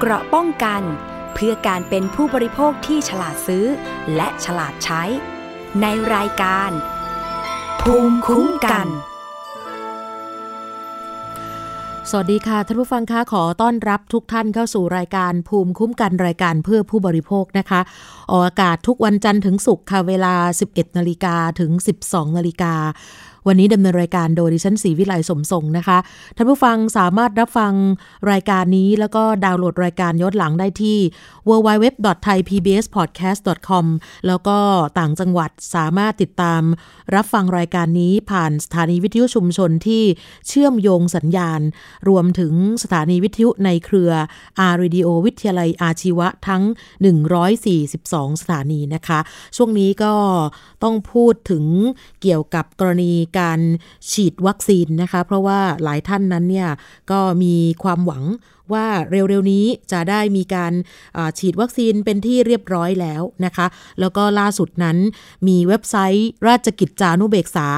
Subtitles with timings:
[0.00, 0.82] เกราะป้องกัน
[1.34, 3.66] เพื่อการเป็นผู้บริโภคที่ฉลาดซื้อ
[4.16, 5.02] และฉลาดใช้
[5.80, 6.70] ในรายการ
[7.80, 8.86] ภูมิคุ้มกัน
[12.10, 17.80] สวัสดีค่ะท่านผู้ฟังคะขอต้อนรับทุกท่านเข้าสู่รายการภูมิคุ้มกันรายการเพื่อผู้บริโภคนะคะ
[18.30, 20.34] ออกอากาศทุกวันจันทร์ถึงศุกร์ค่ะเวลา
[20.68, 21.70] 11นาฬิกาถึง
[22.04, 22.74] 12นาฬิกา
[23.46, 25.98] วันนี้ดำเนินรายการโดยดิฉันศรีวิไลสมทรงนะคะ
[26.36, 27.72] ท่านผู้ฟังสามารถรับฟัง
[28.30, 30.98] รายการนี้แล้วก็ดาวน์โหลดรายการย้อนหลังได้ที่
[31.48, 33.86] www.thaipbspodcast.com
[34.26, 34.58] แล้วก็
[34.98, 36.62] ต่างจังหวัดสามารถติดตาม
[37.14, 40.02] รับฟังรายการนี้ผ่านสถานีวิทยุชุมชนที่
[40.48, 41.60] เชื่อมโยงสัญญาณ
[42.08, 42.52] รวมถึง
[42.82, 44.12] สถานีวิทยุในเครือ
[44.60, 46.62] R Radio วิทยาลัยอาชีวะทั้ง
[47.52, 49.18] 142 สถานีนะคะ
[49.56, 50.14] ช่วงนี้ก็
[50.82, 51.64] ต้องพูดถึง
[52.22, 53.58] เกี่ยวกับกรณีการ
[54.12, 56.68] ฉีดวัคซีนนะคะ เพราะว่าหลายท่านนั้นเนี่ย
[57.10, 58.24] ก็มีความหวัง
[58.72, 60.72] ว่าเร็วๆนี้จะได้มีการ
[61.38, 63.66] ฉีดวัคซีนเป็นที่เรียบร้อยแล้วนะคะ
[64.00, 64.96] แล้วก็ล่าสุดนั้น
[65.48, 67.68] มีเว็บไซต์ราชกิจจานุเบกษา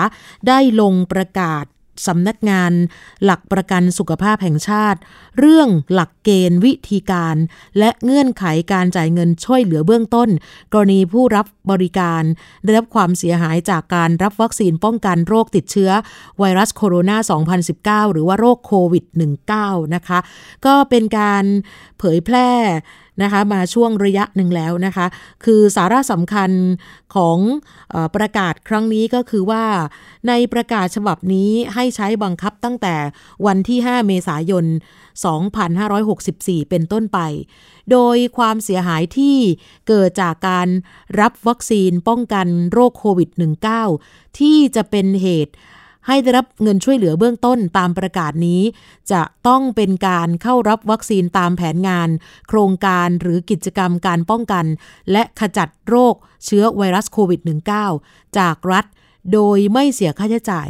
[0.48, 1.64] ได้ลงประกาศ
[2.06, 2.72] สำนักงาน
[3.24, 4.98] หลักประกันสุขภาพแห่งชาติ
[5.38, 7.36] เรื่องหลักเกณฑ์วิธีการ
[7.78, 10.28] และเงื่อนไขการจ่ายเงินช่วยเหลือเบื้องต้น
[10.72, 12.22] กรณีผู้รับบริการ
[12.64, 15.90] ได้รับความเสียหายจากการรับวัคซีนป้องกันโรคติดเชื้อ
[16.38, 19.04] ไวรัสโคโรนา 2019 หรือว่าโรคโควิด
[19.50, 20.18] -19 นะคะ
[20.66, 21.44] ก็เป็นการ
[21.98, 22.50] เผยแพร่
[23.22, 25.06] นะคะมาช่วงระยะหนึ่งแล้วนะคะ
[25.44, 26.50] คือสาระสำคัญ
[27.14, 27.38] ของ
[27.94, 29.64] อประกาศครั้งนี้ก็คือว่า
[30.28, 32.94] ในประกาศฉบับนี้ให้ใช้บังคับตั้งแต่
[33.46, 34.64] วันที่ 5 เมษายน
[35.46, 37.18] 2564 เป็นต้นไป
[37.90, 39.36] โดยความเสียหายที่
[39.88, 40.68] เกิดจากการ
[41.20, 43.30] รับวัคซีนป้องกันโรคโควิด
[43.84, 45.54] -19 ที่จะเป็นเหตุ
[46.08, 48.62] ให้ได้รับเงินช่วยเหลือเบื้องต้นตามประกาศนี้
[49.12, 52.08] จะต้องเป็นการเข้ารับวัคซีนตามแผนงาน
[52.48, 54.64] โครงการหรือกิจกรรมการป้องกัน
[55.12, 56.14] และขจัดโรค
[56.44, 57.40] เชื้อไวรัสโควิด
[57.88, 58.84] -19 จากรัฐ
[59.32, 60.68] โดยไม่เสียค่าใช้จ่าย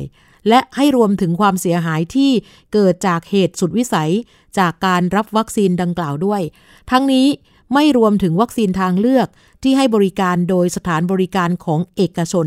[0.49, 2.31] และให้รวมถึงความเสียหายที่
[2.73, 4.13] เกิดจากเหตุสุดวิสัย
[4.59, 6.43] จากการรับวัคซีนดังกล่าวด้วย
[6.91, 7.27] ทั้งนี้
[7.75, 9.29] ไม่รวมถึงวัคซีนทางเลือก
[9.63, 12.47] ที่ให้บริการโดยสถานบริการของเอกชน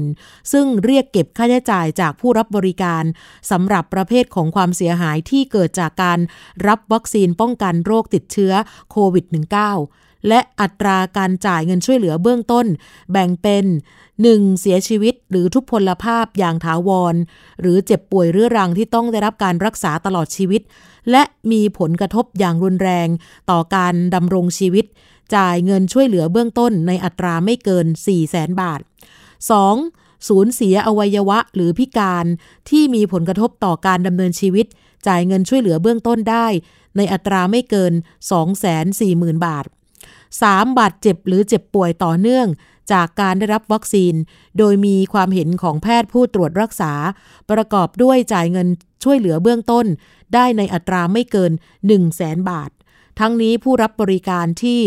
[0.52, 3.04] ซึ่งเรียกเก็บค่าใช้จ่ายจากผู้รับบริการ
[3.52, 6.20] สำหรับประเภทของความเสียหายที่เกิดจากการ
[6.68, 8.54] รับวัคซีนป้องกันโรคติดเชื้อ
[8.92, 9.26] โควิด
[9.76, 12.66] -19 และอัตราการจ่ายเงินช่วยเหลือเบื้องต้น
[13.12, 13.66] แบ่งเป็น
[14.12, 14.60] 1.
[14.62, 17.16] เสียชีวิตหรือทุพพลภาพอย่างถาวร
[17.62, 20.62] หรือเจ็บป่วยเรื้อรังที่ต้องได้รับการรักษาตลอดชีวิต
[21.12, 23.08] และมีผลกระทบอย่างรุนแรง
[23.50, 24.86] ต่อการดำรงชีวิต
[25.36, 28.80] จ่ายเงินช่วยเหลือเบื้องต้นในอัตราไม่เกิน 4 0 0แสนบาท
[29.54, 30.28] 2.
[30.28, 32.26] สูญเสียอวัยวะหรือพิการ
[32.70, 34.66] ที่มีผลกระทบต่อการดำเนินชีวิต
[35.08, 36.48] จ่ายเงินช่วยเหลือเบื้องต้นได้
[36.98, 37.94] ในอัตราไม่เกิน
[38.70, 39.66] 240,000 บาท
[40.22, 40.80] 3.
[40.80, 42.48] บาดเจ็บหรือเจ็บป่วยต่อเนื่อง
[42.92, 44.14] จากการได้รับวัคซีน
[44.58, 46.94] โดยมีความเห็นของแพทย์ผู้ตรวจรักษา
[47.52, 48.68] ประกอบด้วยจ่ายเงิน
[49.04, 49.86] ช่วยเหลือเบื้องต้น
[50.34, 52.70] ได้ในอัตราไม่เกิน 1 0 0 0 0แสนบาท
[53.20, 54.80] ทั้งนี้ผู้รับบริการที่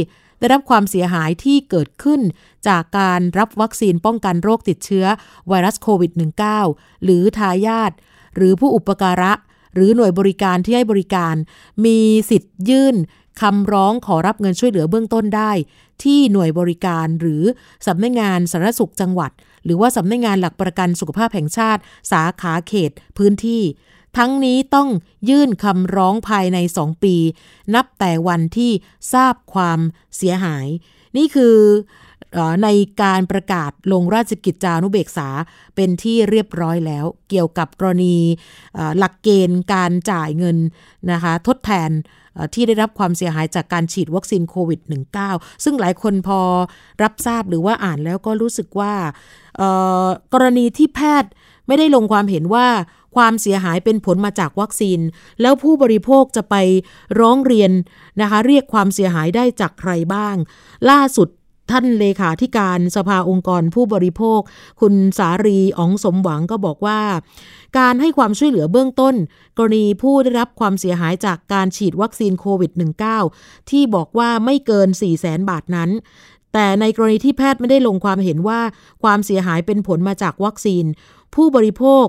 [0.44, 2.20] ได้รับความเสียหายที่เกิดขึ้น
[2.68, 5.06] จากการรับวัคซีนป้องกันโรคติดเชื้อ
[5.48, 6.12] ไวรัสโควิด
[6.58, 7.92] -19 หรือทายาท
[8.36, 9.32] หรือผู้อุปการะ
[9.74, 11.34] หรือหน่วยบริการที่ให้บริการ
[11.84, 11.98] มี
[12.30, 12.96] สิทธิ์ยื่น
[13.40, 15.52] คำร้องขอรับเงินช่วยเหลือเบื้องต้นได้
[16.02, 17.42] ที่หน่วยบริการหรือ
[17.86, 19.30] สำนักงงานสาธารณสุขจังหวัด
[19.64, 21.80] หรือว่าสำนักงงานหลักประกันสุขภาพแห่งชาติ
[22.12, 23.62] สาขาเขต พื้นที่
[24.18, 24.88] ทั้งนี้ต้อง
[25.28, 27.16] ยื่นคำร้องภายใน 2 ปี
[27.74, 28.72] นับแต่วันที่
[29.12, 29.78] ทราบความ
[30.16, 30.66] เสียหาย
[31.16, 31.56] นี่คือ
[32.62, 32.68] ใน
[33.02, 35.28] การประกาศลงราชกิจจานุเบกษา
[35.76, 38.16] เป็นที่เรียบร้อยแล้ว เกี่ยวกับกรณี
[38.98, 40.56] หลักเกณฑ์การจ่ายเงิน
[41.12, 41.90] นะคะทดแทน
[42.54, 44.80] ที่ได้รับความเสียหายจากการฉีดวัคซีนโควิด
[45.22, 46.40] -19 ซึ่งหลายคนพอ
[47.02, 48.94] รับทราบหรือว่าอ่านแล้วก็รู้สึกว่า
[50.32, 51.30] กรณีที่แพทย์
[51.66, 52.66] ไม่ได้ลงความเห็นว่า
[53.16, 55.00] ความเสียหายเป็นผลมาจากวัคซีน
[55.40, 56.54] แล้วผู้บริโภคจะไป
[57.20, 57.70] ร้องเรียน
[58.20, 60.36] นะคะ เรียกความเสียหายได้จากใครบ้าง
[60.90, 61.28] ล่าสุด
[61.70, 64.40] ท่านเลขาธิการสภาองค์กรผู้บริโภค
[64.80, 67.00] คุณสารีอองสมหวังก็บอกว่า
[67.78, 69.14] การให้ความช่วยเหลือเบื้องต้น
[69.56, 72.72] กรณีผู้ได้รับความเสียหายจากการฉีดวัคซีนโควิด
[73.20, 75.90] -19 ที่บอกว่าไม่เกิน 4 0 0แสนบาทนั้น
[76.52, 78.60] แต่ในกรณีที่แพทย์ไม่ได้ลงความเห็นว่า
[79.02, 80.84] ความเสียหายเป็นผลมาจากวัคซีน
[81.34, 82.06] ผู้บริโภค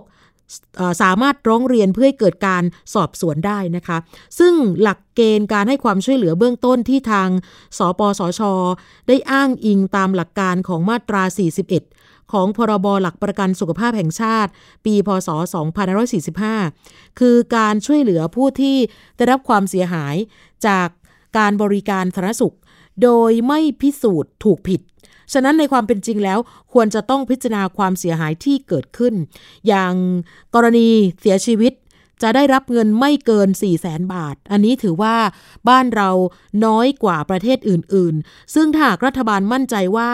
[1.01, 2.63] สามารถร้องเรียนเพื่อให้เกิดการ
[2.93, 3.97] สอบสวนได้นะคะ
[4.39, 7.29] ซึ่งหลักเกณฑ์การให้ความช่วยเหลือเบื้องต้นที่ทาง
[7.77, 8.41] สปสช
[9.07, 11.23] ได้อ้างอิงตามหลักการของมาตรา
[11.77, 14.51] 41 ของพรบหลักประกันสุขภาพแห่งชาติ
[14.85, 15.29] ปี พศ
[16.43, 18.77] 2545 คือการช่วยเหลือผู้ที่
[19.17, 20.15] ได้รับความเสียหาย
[20.67, 20.87] จาก
[21.37, 22.55] การบริการสาธารณสุข
[23.03, 24.81] โดยไม่พิสูจน์ถูกผิด
[25.33, 26.39] ฉะนั้นในความเป็นจริงแล้ว
[26.73, 29.13] ควรจะต้องพิจารณาความเสียหายที่เกิดขึ้น
[29.67, 29.93] อย่าง
[30.55, 30.87] กรณี
[31.21, 31.73] เสียชีวิต
[32.21, 35.15] จะได้รับเงินไม่เกิน 4 0 0แสนบาท อันนี้ถือว่า
[35.69, 36.09] บ้านเรา
[36.65, 40.09] น้อยกว่าประเทศอื่น ๆ ซึ่งถ้ารัฐบาลมั่นใจว่า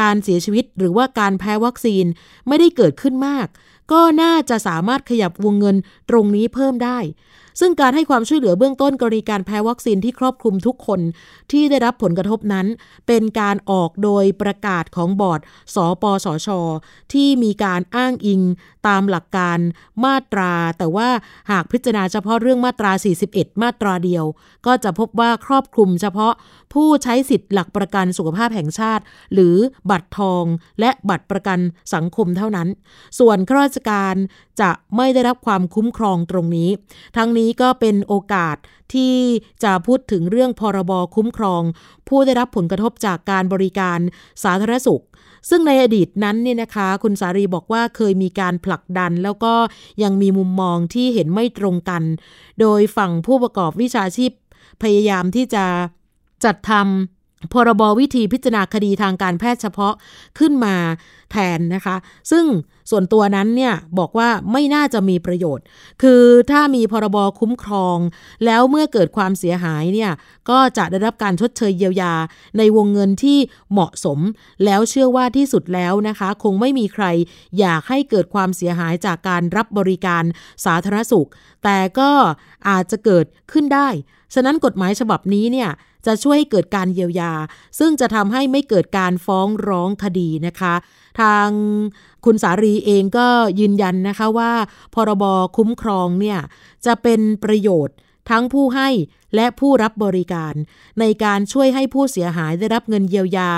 [0.00, 2.04] การเสียชีวิตหรือว่าการแพ้วัคซีน
[2.48, 3.46] ไม่ได้เกิดขึ้นมาก
[3.92, 5.76] ก็น่าจะสามารถขยับวงเงิน
[6.10, 6.98] ตรงนี้เพิ่มได้
[7.60, 11.00] ซึ่งการให้ความช่วยเหลือเบื้องต้นกรณีการแพ้วัคซีนที่ครอบคลุมทุกคน
[11.50, 12.66] ที่ได้รับผลกระทบนั้น
[13.06, 15.40] เป็นการออกโดยประกาศของบอร์ด
[15.74, 16.48] สปสช
[17.12, 18.40] ที่มีการอ้างอิง
[18.86, 19.58] ตามหลักการ
[20.04, 21.08] มาตรา แต่ว่า
[21.50, 22.92] หากพิจารณาเฉพาะเรื่องมาตรา
[23.26, 24.24] 41 มาตราเดียว
[24.66, 26.32] ก็จะพบว่าครอบคลุมเฉพาะ
[26.72, 29.02] ผู้ใช้สิทธิ์หลักประกันสุขภาพแห่งชาติ
[29.34, 29.56] หรือ
[29.90, 30.44] บัตรทอง
[30.80, 31.58] และบัตรประกัน
[31.94, 32.68] สังคมเท่านั้น
[33.18, 34.14] ส่วนข้าราชการ
[34.60, 36.70] จะไม่ได้รับความคุ้มครองตรงนี้
[37.16, 38.56] ทั้งนี้ก็เป็นโอกาส
[38.94, 39.14] ที่
[39.64, 41.62] จะพูดถึงเรื่องพรบคุ้มครอง
[42.08, 43.98] ผู้ได้รับผลกระทบจากการบริการ
[44.42, 45.02] สาธารณสุข
[45.50, 49.54] ซึ่งในอดีตนั้นเนี่ยนะคะ คุณสารีบอกว่าเคยมีการผลักดัน แล้วก็
[50.02, 52.02] ยังมีมุมมองที่เห็นไม่ตรงกัน
[52.60, 54.32] โดยฝั่งผู้ประกอบวิชาชีพ
[54.82, 55.64] พยายามที่จะ
[56.44, 59.94] จัดทำพรบวิธีพิจารณาคดีทางการแพทย์เฉพาะ
[60.38, 60.76] ขึ้นมา
[61.30, 61.96] แทนนะคะ
[62.30, 62.44] ซึ่ง
[62.90, 65.64] ส่วนตัวนั้นเนี่ยบอกว่าไม่น่าจะมีประโยชน์
[66.02, 67.98] คือถ้ามีพรบคุ้มครอง
[68.44, 70.12] แล้วเมื่อเกิดความเสียหายเนี่ย
[70.50, 72.14] ก็จะได้รับการชดเชยเยียวยา
[72.58, 73.38] ในวงเงินที่
[73.72, 74.18] เหมาะสม
[74.64, 77.04] แล้วเชื่อว่าที่สุดแล้วนะคะ คงไม่มีใคร
[77.58, 80.24] อยากให้เกิดความเสียหายจากการรับบริการ
[80.64, 81.28] สาธารณสุข
[81.64, 82.10] แต่ก็
[82.68, 83.88] อาจจะเกิดขึ้นได้
[84.34, 85.70] ฉะนั้นกฎหมายฉบับนี้เนี่ย
[86.06, 87.32] จะช่วยให้เกิดการเยียวยา
[87.78, 90.74] ซึ่งจะทำให้ไม่เกิดการฟ้องร้องคดีนะคะ
[91.20, 91.48] ทาง
[92.24, 93.28] คุณสารีเองก็
[93.60, 94.52] ยืนยันนะคะว่า
[94.94, 95.24] พรบ
[95.56, 96.38] คุ้มครองเนี่ย
[96.86, 97.96] จะเป็นประโยชน์
[98.30, 98.88] ทั้งผู้ให้
[99.34, 100.54] และผู้รับบริการ
[101.00, 103.50] ในการช่วยให้ผู้เสียหายได้รับเงินเยียวยา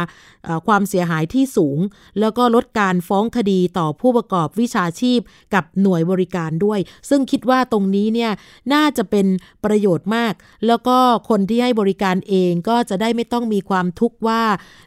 [0.66, 1.78] ความเสียหายที่สูง
[2.20, 5.20] แล้วก็ลดการฟ้องคดีต่อผู้ประกอบวิชาชีพ
[5.54, 8.32] กับหน่วยบริการด้วย ซึ่งคิดว่าตรงนี้เนี่ย
[8.72, 9.26] น่าจะเป็น
[9.64, 10.32] ประโยชน์มาก
[10.66, 10.96] แล้วก็
[11.28, 14.42] คนที่ให้บริการเองก็จะได้ไม่ต้องมีความทุกข์ว่า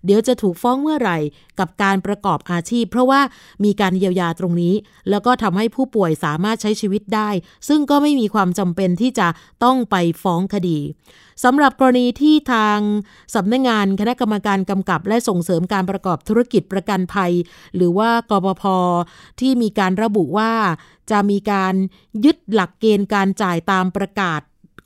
[0.06, 1.18] เดี๋ยวจะถูกฟ้องเมื่อไหร่
[1.60, 3.22] กับการประกอบอาชีพ เพราะว่า
[3.64, 4.74] มีการเยียวยาตรงนี้
[5.10, 7.30] แล้วก็ทำให้ผู้ป่วยสามารถใช้ชีวิตได้
[7.68, 9.28] ซึ่งก็ไม่มีความจำเป็นที่จะ
[9.64, 10.71] ต้องไปฟ้องคดี
[11.44, 12.80] สำหรับกรณีที่ทาง
[13.36, 17.32] สำนักงงานคณะกรรมการกำกับ และส่งเสริมการประกอบธุรกิจประกันภัย
[17.76, 18.64] หรือว่ากบพ
[19.40, 20.52] ที่มีการระบุว่า
[21.12, 21.74] จะมีการ
[22.26, 24.42] ยึดหลักเกณฑ์การจ่ายตามประกาศ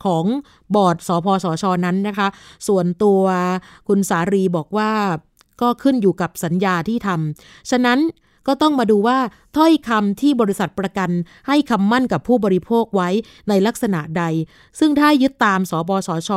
[0.06, 0.26] ของ
[0.76, 2.28] บอร์ดสพสชนั้นนะคะ
[2.68, 3.22] ส่วนตัว
[3.88, 4.92] คุณสารีบอกว่า
[5.62, 8.00] ก็ขึ้นอยู่กับสัญญาที่ทำฉะนั้น
[8.48, 9.18] ก็ต้องมาดูว่า
[9.58, 11.10] ถ้อยคำที่บริษัทประกัน
[11.48, 13.10] ให้คำมั่นกับผู้บริโภคไว้
[13.50, 14.24] ในลักษณะใด
[14.80, 16.32] ซึ่งถ้ายึดตามสบสช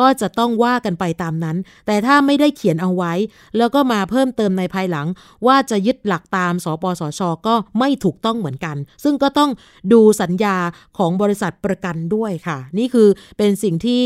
[0.00, 1.56] ก็จะต้องว่ากันไปตามนั้น
[1.86, 3.12] แต่ถ้าไม่ได้เขียนเอาไว้
[3.56, 5.06] แล้วก็มาเพิ่มเติมในภายหลัง
[5.46, 9.50] ว่าจะยึดหลักตามสปสช ก็ไม่ถูกต้องเหมือนกัน ซึ่งก็ต้อง
[9.92, 10.56] ดูสัญญา
[10.98, 13.08] ของบริษัทประกันด้วยค่ะ นี่คือ
[13.38, 14.00] เป็นสิ่งที่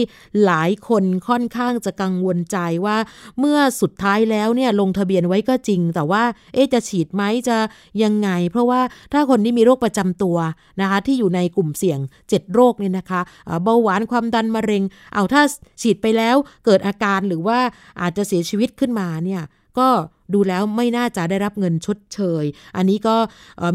[0.44, 2.96] หลายคนค่อนข้างจะกังวลใจว่า
[3.38, 6.22] เมื่อสุดท้ายแล้วเนี่ยลงทะเบียนไว้ก็จริง แต่ว่า
[6.54, 7.56] เอ๊จะฉีดไหมจะ
[8.02, 8.80] ยังไงเพราะว่า
[9.12, 10.36] ถ้าคนที่มีโรคประจำตัว
[10.80, 11.98] นะคะที่อยู่ในกลุ่มเสี่ยง
[12.28, 13.20] 7 โรคเนี่ยนะคะ
[13.62, 14.82] เบาหวานความดันมะเร็ง
[15.14, 15.42] เอาถ้า
[15.82, 17.58] ฉีดไปแล้วเกิดอาการหรือว่า
[18.00, 19.42] อาจจะเสียชีวิตขึ้นมาเนี่ย
[19.78, 19.88] ก็
[20.34, 22.44] ดูแล้วไม่น่าจะได้รับเงินชดเชย
[22.76, 23.16] อันนี้ก็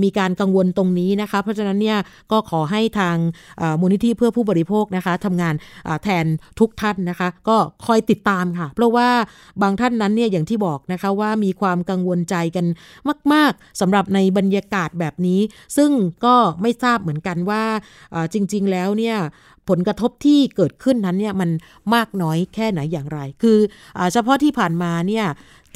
[0.03, 1.98] มีการกังวลตรงนี้นะคะ เพราะฉะนั้นเนี่ย
[2.31, 3.17] ก็ขอให้ทาง
[3.81, 5.55] มูลนิธิเพื่อผู้บริโภคนะคะทำงาน
[6.03, 6.25] แทน
[6.60, 9.10] ทุกท่านนะคะ ก็คอยติดตามค่ะ เพราะว่า
[9.62, 12.65] บางท่านนั้นเนี่ยอย่างที่บอกนะคะว่ามีความกังวลใจกัน
[13.33, 15.39] มาก ๆสำหรับในบรรยากาศแบบนี้
[15.77, 15.91] ซึ่ง
[16.25, 17.63] ก็ไม่ทราบเหมือนกันว่า
[18.33, 19.17] จริง ๆ แล้วเนี่ย
[19.70, 21.50] ผลกระทบที่เกิดขึ้นนั้นเนี่ยมัน
[21.93, 23.58] มากน้อยแค่ไหนอย่างไร คือ
[23.98, 25.25] อเฉพาะที่ผ่านมาเนี่ย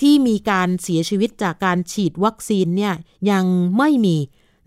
[0.02, 2.94] ที่มีการเสียชีวิตจากการฉีดวัคซีนเนี่ย
[3.32, 3.46] ยัง
[3.78, 4.18] ไม่มี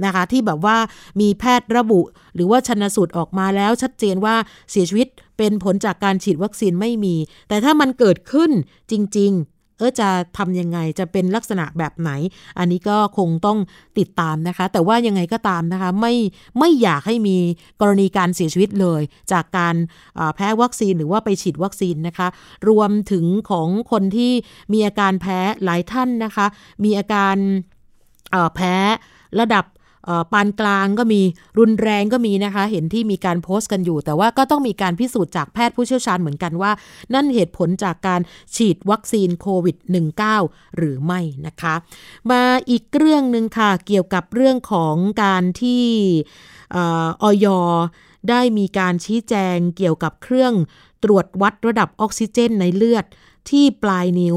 [0.05, 0.77] นะคะที่แบบว่า
[1.21, 2.01] มีแพทย์ระบุ
[2.35, 4.37] หรือว่าชนสูตรออกมาแล้วชัดเจนว่า
[4.71, 5.09] เสียชีวิต
[5.39, 7.17] เป็นผลจากการฉีดวัคซีนไม่มี
[7.49, 8.51] แต่ถ้ามันเกิดขึ้น
[8.91, 9.33] จริง
[9.81, 10.09] เออจะ
[10.39, 12.11] ทำยังไงจะเป็นลักษณะแบบไหน
[12.59, 13.59] อันนี้ก็คงต้อง
[13.99, 16.15] ติดตามนะคะ แต่ว่ายังไงก็ตามนะคะไม่
[16.59, 17.37] ไม่อยากให้มี
[17.81, 19.75] กรณีการเสียชีวิตเลย จากการ
[20.35, 22.29] แพ้วัคซีนหรือว่าไปฉีดวัคซีนนะคะ
[22.69, 24.33] รวมถึงของคนที่
[24.73, 26.47] มีอาการแพ้หลายท่านนะคะ
[26.85, 27.37] มีอาการ
[28.55, 28.75] แพ้
[29.41, 29.65] ระดับ
[30.33, 31.21] ปานกลางก็มี
[31.59, 36.73] รุนแรงก็มีนะคะ เห็นที่มีการโพสต์กันอยู่ แต่ว่าก็ต้องมีการพิสูจน์จากแพทย์ผู้เชี่ยวชาญเหมือนกันว่า
[37.15, 38.21] นั่นเหตุผลจากการ
[38.57, 39.77] ฉีดวัคซีนโควิด
[40.27, 41.75] -19 หรือไม่นะคะ
[42.31, 45.85] มาอีกเรื่องหนึ่งค่ะ เกี่ยวกับเรื่องของการที่
[46.73, 47.47] ออย
[48.31, 50.55] ได้มีการชี้แจงเกี่ยวกับเครื่อง
[51.05, 53.05] ตรวจวัดระดับออกซิเจนในเลือด
[53.51, 54.37] ที่ปลายนิ้ว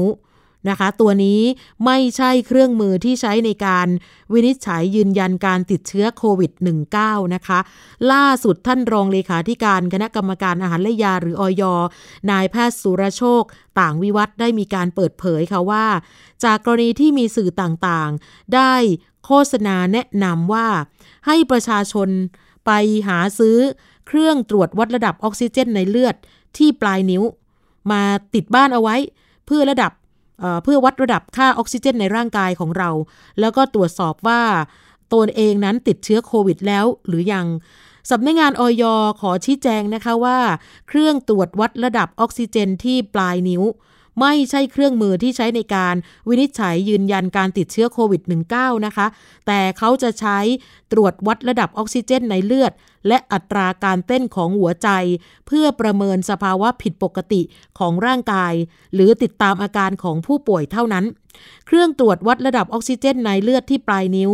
[0.68, 1.40] นะคะ ตัวนี้
[1.84, 3.88] ไม่ใช่เครื่องมือที่ใช้ในการ
[4.32, 6.52] วินิจฉัยยืนยันการติดเชื้อโควิด
[6.92, 7.58] -19 นะคะ
[8.12, 11.62] ล่าสุดท่านรองเลขาธิการคณะกรรมการอาหารและยาหรืออย
[12.30, 13.42] นายแพทย์สุรโชค
[13.80, 15.86] ต่างวิวัฒได้มีการเปิดเผยค่ะว่า
[16.44, 18.74] จากกรณีที่มีสื่อต่างๆ ได้
[19.24, 20.66] โฆษณาแนะนำว่า
[21.26, 22.08] ให้ประชาชน
[22.66, 22.70] ไป
[23.08, 23.58] หาซื้อ
[24.06, 26.16] เครื่องตรวจวัดระดับออกซิเจนในเลือด
[26.56, 27.22] ที่ปลายนิ้ว
[27.90, 28.02] มา
[28.34, 28.96] ติดบ้านเอาไว้
[29.46, 29.92] เพื่อระดับ
[30.62, 32.90] เพื่อวัดระดับค่าออกซิเจนในร่างกายของเรา
[33.40, 34.42] แล้วก็ตรวจสอบว่า
[35.14, 37.46] ตนเองนั้นติดเชื้อโควิดแล้วหรือยัง
[38.10, 38.84] สำนักงงานออย
[39.20, 40.38] ขอชี้แจงนะคะว่า
[40.88, 43.62] เครื่องตรวจวัดระดับออกซิเจนที่ปลายนิ้ว
[44.20, 45.94] ไม่ใช่เครื่องมือที่ใช้ในการ
[46.28, 48.22] วินิจฉัยยืนยันการติดเชื้อโควิด
[48.54, 49.06] -19 นะคะ
[49.46, 50.38] แต่เขาจะใช้
[50.92, 52.72] ตรวจวัดระดับออกซิเจนในเลือด
[53.08, 54.88] และอัตราการเต้นของหัวใจ
[55.46, 57.42] เพื่อประเมินสภาวะผิดปกติ
[57.78, 58.52] ของร่างกาย
[58.94, 61.04] หรือติดตามอาการของผู้ป่วยเท่านั้น
[61.66, 64.30] เครื่องตรวจวัดระดับออกซิเจนในเลือดที่ปลายนิ้ว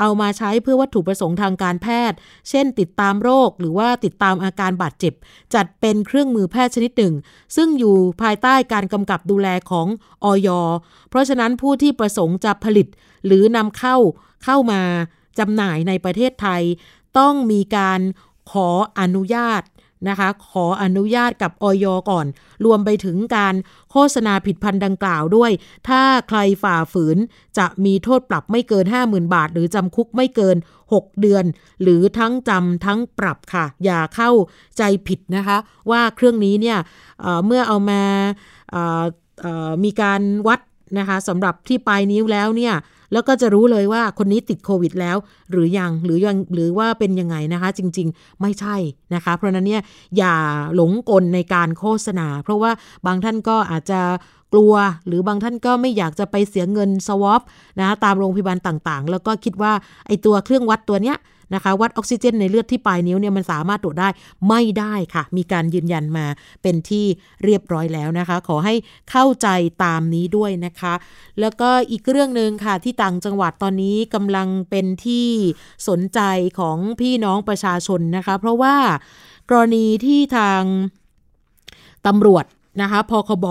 [0.00, 2.18] เอามาใช้เพื่อวัตถุประสงค์ทางการแพทย์
[2.50, 5.14] เช่น ติดตามโรคหรือว่าติดตามอาการบาดเจ็บ
[5.54, 7.14] จัดเป็นเครื่องมือแพทย์ชนิดหนึ่ง
[7.56, 9.86] ซึ่งอยู่ภายใต้การกำกับดูแลของ
[10.24, 10.48] ออย
[11.10, 12.86] เพราะฉะนั้นผู้ที่ประสงค์จะผลิต
[13.26, 13.96] หรือนำเข้า
[14.44, 14.82] เข้ามา
[15.38, 16.62] จำหน่ายในประเทศไทย
[17.18, 18.00] ต้องมีการ
[18.50, 18.68] ขอ
[19.00, 19.62] อนุญาต
[20.08, 22.26] นะคะขออนุญาตกับออยก่อน
[22.64, 23.54] รวมไปถึงการ
[23.90, 25.50] โฆษณาผิดพันธ์ดังกล่าวด้วย
[25.88, 27.16] ถ้าใครฝ่าฝืน
[27.58, 30.56] จะมีโทษปรับไม่เกิน 50,000 บาท หรือจำคุกไม่เกิน
[30.92, 31.44] 6 เดือน
[31.82, 34.30] หรือทั้งจำทั้งปรับค่ะ อย่าเข้า
[34.78, 35.56] ใจผิดนะคะ
[35.90, 36.78] ว่าเครื่องนี้เนี่ย
[37.20, 38.02] เเมื่อเอามา
[39.84, 40.60] มีการวัด
[40.98, 42.74] นะคะสำหรับที่ปลายนิ้วแล้วเนี่ย
[43.12, 45.16] แล้วก็จะรู้เลยว่าคนนี้ติดโควิดแล้ว
[45.50, 48.76] หรือยังหรือยังหรือว่าเป็นยังไงนะคะ จริง ๆ ไม่ใช่
[49.14, 49.82] นะคะ เพราะนั้นเนี่ย
[50.16, 50.34] อย่า
[50.74, 52.70] หลงกลในการโฆษณา เพราะว่า
[53.06, 54.00] บางท่านก็อาจจะ
[54.52, 54.74] กลัว
[55.06, 57.40] หรือบางท่านก็ไม่อยากจะไปเสียเงินสวอป
[57.80, 59.72] นะตามโรงพยาบาลต่างๆ แล้วก็คิดว่า
[60.06, 61.16] ไอตัวเครื่องวัดตัวเนี้ย
[61.54, 64.08] นะคะ วัดออกซิเจนในเลือดที่ปลายนิ้วเนี่ยมันสามารถตรวจได้
[64.48, 66.26] ไม่ได้ค่ะ มีการยืนยันมา
[66.62, 67.04] เป็นที่
[67.44, 68.74] เรียบร้อยแล้วนะคะ ขอให้
[69.10, 69.48] เข้าใจ
[69.84, 70.94] ตามนี้ด้วยนะคะ
[71.40, 75.28] แล้วก็อีกเรื่องหนึ่งค่ะที่ต่างจังหวัดตอนนี้กำลังเป็นที่
[75.88, 76.20] สนใจ
[76.58, 78.76] ของพี่น้องประชาชนนะคะ เพราะว่า
[79.50, 80.62] กรณีที่ทาง
[82.06, 82.44] ตำรวจ
[82.82, 83.46] นะคะพคบ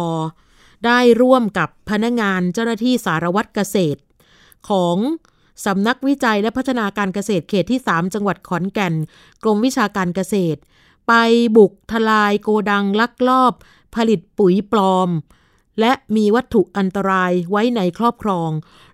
[0.85, 4.01] ได้ร่วมกับพนักงานเจ้าหน้าที่สารวัตรเกษตร
[4.69, 4.95] ของ
[5.65, 8.93] สำนักวิจัยและพัฒนาการเกษตรเขตที่ 3 จังหวัดขอนแก่น
[9.43, 10.59] กรมวิชาการเกษตร
[11.07, 11.13] ไป
[11.57, 13.53] บุกทลายโกดังลักลอบ
[13.95, 15.09] ผลิตปุ๋ยปลอม
[15.79, 18.49] และมีวัตถุอันตรายไว้ในครอบครอง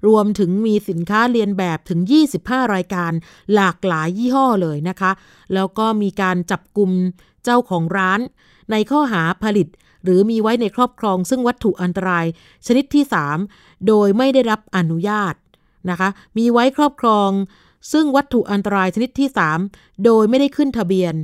[0.08, 2.00] รวมถึงมีสินค้าเรียนแบบถึง
[2.38, 3.12] 25 รายการ
[3.56, 5.12] หลากหลายยี่ห้อเลยนะคะ
[5.54, 6.92] แล้วก็มีการจับกลุ่ม
[7.44, 8.20] เจ้าของร้าน
[8.72, 9.68] ในข้อหาผลิต
[10.04, 12.26] หรือมีไว้ในครอบครองซึ่งวัตถุอันตราย
[12.66, 13.04] ชนิดที่
[13.46, 15.34] 3 โดยไม่ได้รับอนุญาต
[15.92, 17.30] นะคะ มีไว้ครอบครอง
[17.92, 19.30] ซึ่งวัตถุอันตรายชนิดที่
[19.68, 21.16] 3 โดยไม่ได้ขึ้นทะเบียน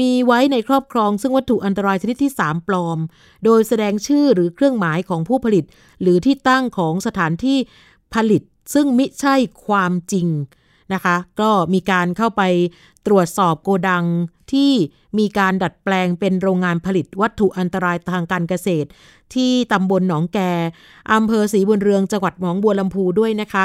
[0.00, 2.98] มีไว้ในครอบครอง ซึ่งวัตถุอันตรายชนิดที่ 3 ปลอม
[3.44, 5.64] โดยแสดงชื่อหรือเครื่องหมายของผู้ผลิต
[6.02, 7.58] หรือที่ตั้งของสถานที่
[8.14, 8.42] ผลิต
[8.74, 9.34] ซึ่งมิใช่
[9.66, 10.28] ความจริง
[10.92, 12.42] นะคะ ก็มีการเข้าไป
[13.06, 14.04] ตรวจสอบโกดัง
[14.52, 14.72] ที่
[15.18, 18.88] มีการดัดแปลงเป็นโรงงานผลิตวัตถุอันตรายทางการเกษตร
[19.34, 20.38] ที่ตำบลหนองแก
[21.12, 23.64] อำเภอศรีบุญเรืองจังหวัดหนองบัวลำพูด้วยนะคะ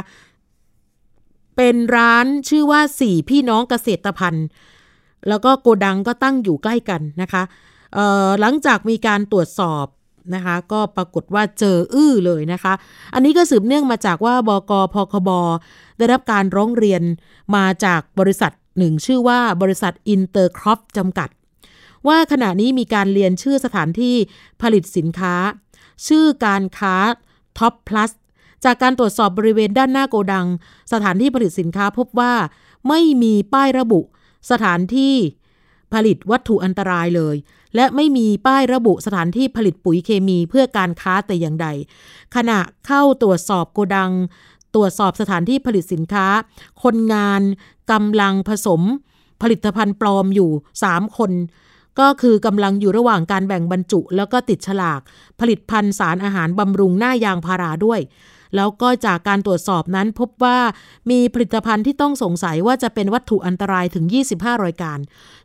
[1.58, 4.48] เป็นร้านชื่อว่าสี่พี่น้องเกษตรพันธ์
[5.28, 7.44] แล้วก็โกดังก็ตั้งอยู่ใกล้กันนะคะ
[8.40, 9.86] หลังจากมีการตรวจสอบ
[10.36, 12.74] นะคะ ก็ปรากฏว่าเจออื้อเลยนะคะ
[13.14, 15.30] อันนี้ก็สืบเนื่องมาจากว่าบก.ปคบ.
[15.98, 17.04] ได้รับการร้องเรียน
[17.56, 21.30] มาจากบริษัทหนึ่งชื่อว่าบริษัทอินเตอร์ครอปจำกัด
[22.08, 24.16] ว่าขณะนี้มีการเรียนชื่อสถานที่
[24.62, 25.36] ผลิตสินค้า
[26.08, 26.96] ชื่อการค้า
[27.58, 28.12] ท็อปพลัส
[28.66, 30.48] จากการตรวจสอบบริเวณด้านหน้าโกดัง
[30.94, 32.34] สถานที่ผลิตสินค้าพบว่า
[32.88, 34.02] ไม่มีป้ายระบุ
[34.52, 35.16] สถานที่
[35.94, 37.36] ผลิตวัตถุอันตรายเลย
[37.76, 41.68] และไม่มีป้ายระบุสถานที่ผลิตปุ๋ยเคมีเพื่อการค้าแต่อย่างใด
[42.36, 44.12] ขณะเข้าตรวจสอบโกดัง
[44.76, 46.28] ตรวจสอบสถานที่ผลิตสินค้า
[46.84, 47.42] คนงาน
[47.92, 48.82] กำลังผสม
[49.42, 50.52] ผลิตภัณฑ์ปลอมอยู่
[50.86, 51.32] 3 คน
[52.00, 55.02] ก็คือกำลังอยู่ระหว่างการแบ่งบรรจุ แล้วก็ติดฉลาก
[55.40, 58.00] ผลิตภัณฑ์สารอาหารบำรุงหน้ายางพาราด้วย
[58.56, 60.60] แล้วก็จากการตรวจสอบนั้นพบว่า
[61.12, 65.00] มีผลิตภัณฑ์ที่ต้องสงสัยว่าจะเป็นวัตถุอันตรายถึง 25 รายการ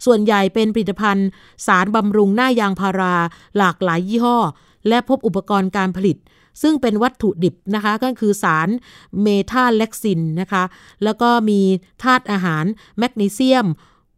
[0.07, 1.27] ส่วนใหญ่เป็นผลิตภัณฑ์
[1.67, 3.15] สารบำรุงหน้ายางพารา
[3.59, 4.39] หลากหลายยี่ห้อ
[4.89, 6.17] และพบอุปกรณ์การผลิต
[6.63, 8.69] ซึ่งเป็นวัตถุดิบนะคะ ก็คือสาร
[9.23, 10.65] เมทาเล็กซินนะคะ
[11.05, 11.61] แล้วก็มี
[12.03, 12.65] ธาตุอาหาร
[12.99, 13.67] แมกนีเซียม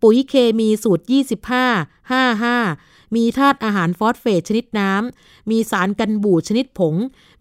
[0.02, 6.94] ปุ๋ยเคมีสูตร 25 55มีธาตุอาหารฟอสเฟตชนิดน้ำ มีสารกันบูดชนิดผง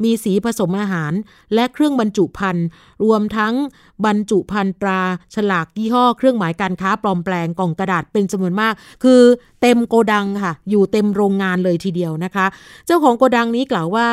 [0.04, 1.14] มีสีผสมอาหาร
[1.54, 2.66] และเครื่องบรรจุภัณฑ์
[3.04, 3.54] รวมทั้ง
[4.06, 5.02] บรรจุภัณฑ์ตรา
[5.36, 9.22] ฉลากยี่ห้อ เครื่องหมายการค้าปลอมแปลงกล่องกระดาษเป็นจำนวนมาก คือ
[9.62, 12.46] เต็มโกดังค่ะ อยู่เต็มโรงงานเลยทีเดียวนะคะ
[12.86, 14.08] เจ้าของโกดังนี้กล่าวว่า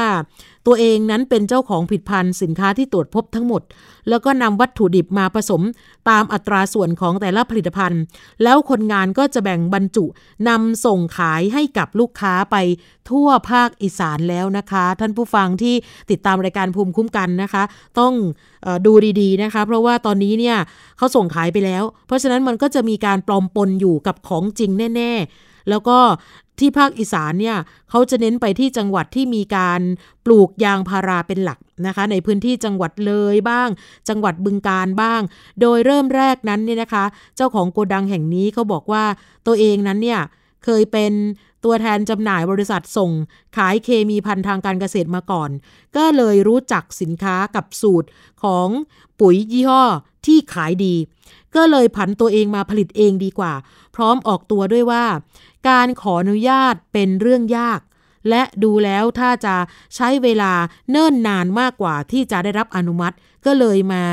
[0.66, 3.62] ตัวเองนั้นเป็นเจ้าของผลิตภัณฑ์สินค้าที่ตรวจพบทั้งหมด
[4.09, 5.62] แล้วก็นำวัตถุดิบมาผสม
[6.11, 8.02] ตามอัตราส่วนของแต่ละผลิตภัณฑ์
[8.42, 10.04] แล้วคนงานก็จะแบ่งบรรจุ
[10.49, 12.56] นำส่งขายให้กับลูกค้าไป
[13.11, 15.75] ทั่วภาคอีสานแล้วนะคะ ท่านผู้ฟังที่
[16.10, 17.62] ติดตามรายการภูมิคุ้มกันนะคะ
[17.99, 18.12] ต้อง
[18.66, 20.56] ออดูดีๆนะคะ เพราะว่าตอนนี้เนี่ย
[20.96, 25.99] เขาส่งขายไปแล้ว เพราะฉะนั้นมันก็จะมีการปลอมปนอยู่กับของจริงแน่ ๆ แล้วก็
[26.58, 27.56] ที่ภาคอีสานเนี่ย
[27.90, 29.80] เขาจะเน้นไปที่จังหวัดที่มีการ
[30.25, 33.68] ปลูกยางพาราเป็นหลักนะคะ ในพื้นที่จังหวัดเลยบ้าง
[34.08, 35.20] จังหวัดบึงการบ้าง
[35.60, 37.04] โดยเริ่มแรกนั้นเนี่ยนะคะ
[37.37, 39.04] เจ้าของโกดังแห่งนี้เขาบอกว่า
[39.46, 40.20] ตัวเองนั้นเนี่ย
[40.64, 41.12] เคยเป็น
[41.64, 43.10] ตัวแทนจำหน่ายบริษัทส่ง
[43.56, 45.50] ขายเคมีพันธุ์ทางการเกษตรมาก่อน
[45.96, 48.08] ก็เลยรู้จักสินค้ากับสูตร
[48.42, 48.68] ของ
[49.20, 49.84] ปุ๋ยยี่ห้อ
[50.26, 50.94] ที่ขายดี
[51.56, 53.54] ก็เลยผันตัวเองมาผลิตเองดีกว่า
[53.94, 55.04] พร้อมออกตัวด้วยว่า
[55.68, 57.80] การขออนุญาตเป็นเรื่องยาก
[58.28, 59.56] และดูแล้วถ้าจะ
[59.94, 60.52] ใช้เวลา
[60.90, 63.14] เนิ่นนานมากกว่าที่จะได้รับอนุมัติ
[63.47, 64.04] ก็เลยมา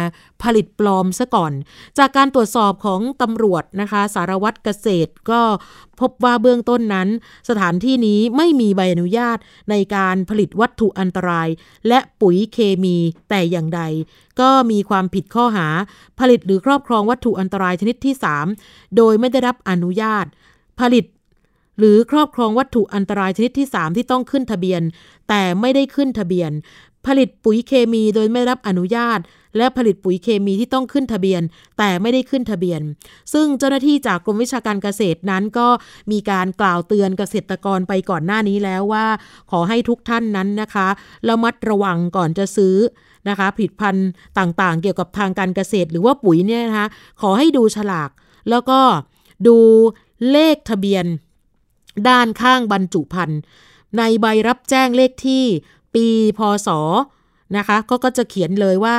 [0.43, 1.53] ผลิตปลอมซะก่อน
[1.97, 5.41] จากการตรวจสอบของตำรวจนะคะ สารวัตรเกษตรก็
[5.99, 7.07] พบว่าเบื้องต้นนั้น
[7.49, 9.37] สถานที่นี้ไม่มีใบอนุญาต
[9.69, 11.47] ในการผลิตวัตถุอันตราย
[11.87, 12.97] และปุ๋ยเคมี
[13.29, 13.81] แต่อย่างใด
[14.39, 15.67] ก็มีความผิดข้อหา
[16.19, 18.13] ผลิตหรือครอบครองวัตถุอันตรายชนิดที่
[18.53, 20.25] 3 โดยไม่ได้รับอนุญาต
[20.81, 21.05] ผลิต
[21.79, 24.81] หรือครอบครองวัตถุอันตรายชนิดที่ 3 ที่ต้องขึ้นทะเบียน
[25.29, 26.51] แต่ไม่ได้ขึ้นทะเบียน
[27.07, 29.19] ผลิตปุ๋ยเคมีโดยไม่รับอนุญาต
[29.57, 31.41] และผลิตปุ๋ยเคมีที่ต้องขึ้นทะเบียน
[31.77, 32.81] แต่ไม่ได้ขึ้นทะเบียน
[33.33, 35.67] ซึ่งเจ้าหน้าที่จากกรมวิชาการเกษตรนั้นก็
[36.11, 39.05] มีการกล่าวเตือนเกษตรกรไปก่อนหน้านี้แล้วว่า
[39.51, 40.87] ขอให้ทุกท่านนั้นนะคะ
[41.29, 42.75] ระมัดระวังก่อนจะซื้อ
[43.29, 46.87] นะคะผลิตภัณฑ์ต่างๆ เกี่ยวกับทางการเกษตร หรือว่าปุ๋ยเนี่ยนะคะ
[47.21, 48.09] ขอให้ดูฉลาก
[48.49, 48.79] แล้วก็
[49.47, 49.57] ดู
[50.31, 51.05] เลขทะเบียน
[52.09, 53.39] ด้านข้างบรรจุภัณฑ์
[53.97, 55.45] ในใบรับแจ้งเลขที่
[55.97, 56.07] ปี
[56.37, 56.69] พศ
[57.57, 58.95] นะคะก็ก็จะเขียนเลยว่า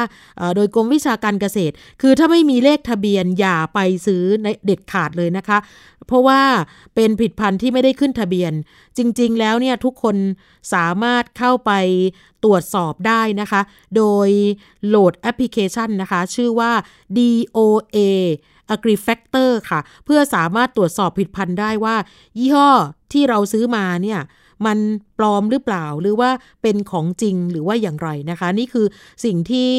[0.56, 5.58] โดยกรมวิชาการเกษตร คือถ้าไม่มีเลขทะเบียนอย่าไปซื้อในเด็ดขาดเลยนะคะ
[6.06, 6.40] เพราะว่า
[6.94, 8.52] เป็นผลิตภัณฑ์ที่ไม่ได้ขึ้นทะเบียน
[8.98, 10.16] จริง ๆ แล้วเนี่ยทุกคน
[10.74, 11.72] สามารถเข้าไป
[12.44, 13.60] ตรวจสอบได้นะคะ
[13.96, 14.28] โดย
[14.86, 16.72] โหลดแอปพลิเคชันนะคะ ชื่อว่า
[17.16, 17.98] DOA
[18.74, 21.96] AgriFactor ค่ะ เพื่อสามารถตรวจสอบผลิตภัณฑ์ได้ว่า
[22.38, 22.70] ยี่ห้อ
[23.12, 24.20] ที่เราซื้อมาเนี่ย
[24.66, 24.78] มัน
[25.18, 26.30] ปลอมหรือเปล่าหรือว่า
[26.62, 28.86] เป็นของจริงหรือว่าอย่างไรนะคะ นี่คือ
[29.24, 29.70] สิ่งที่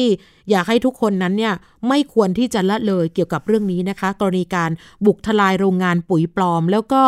[0.50, 1.54] อยากให้ทุกคนนั้นเนี่ย
[1.88, 4.70] ไม่ควรที่จะละเลยเกี่ยวกับเรื่องนี้นะคะ กรณีการ
[5.06, 7.02] บุกทลายโรงงานปุ๋ยปลอม แล้วก็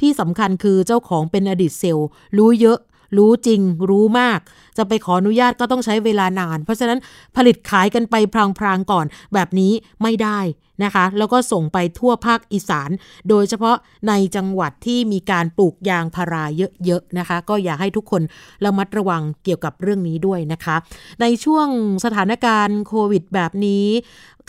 [0.00, 2.78] ที่สำคัญคือเจ้าของเป็นอดีตเซลล์รู้เยอะ
[3.16, 4.40] รู้จริงรู้มาก
[4.76, 6.98] จะไปขออนุญาตก็ต้องใช้เวลานาน เพราะฉะนั้น
[7.36, 8.14] ผลิตขายกันไป
[8.58, 10.40] พรางๆก่อน แบบนี้ไม่ได้
[10.84, 12.90] นะคะ แล้วก็ส่งไปทั่วภาคอีสาน
[13.28, 13.76] โดยเฉพาะ
[14.08, 16.44] ในจังหวัดที่มีการปลูกยางพารา
[16.84, 18.22] เยอะๆนะคะ ก็อยากให้ทุกคน
[18.64, 20.76] ระมัดระวังเกี่ยวกับเรื่องนี้ด้วยนะคะ
[21.20, 21.68] ในช่วง
[22.04, 23.86] สถานการณ์โควิดแบบนี้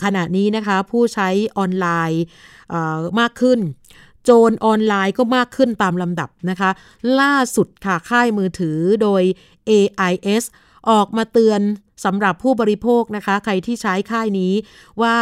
[0.04, 2.22] ขณะนี้นะคะผู้ใช้ออนไลน์
[3.20, 3.58] มากขึ้น
[4.24, 6.70] โจรออนไลน์ก็มากขึ้นตามลำดับนะคะ
[7.20, 9.22] ล่าสุดค่ะค่ายมือถือโดย
[9.70, 10.44] AIS
[10.90, 11.60] ออกมาเตือน
[12.04, 14.52] สำหรับผู้บริโภคนะคะ ใครที่ใช้ค่ายนี้
[15.02, 15.16] ว่า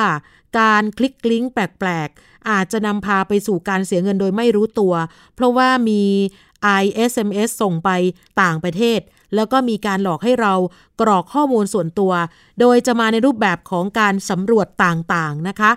[0.59, 4.95] การคลิกลิงก์แปลกๆ อาจจะนำพาไปสู่การเสียเงินโดยไม่รู้ตัว
[5.35, 6.03] เพราะว่ามี
[6.83, 7.91] ISMS ส่งไป
[8.43, 9.01] ต่างประเทศ
[9.35, 10.53] แล้วก็มีการหลอกให้เรา
[11.01, 12.13] กรอกข้อมูลส่วนตัว
[12.61, 15.71] โดยจะมาในรูปแบบของการสำรวจต่างๆนะคะ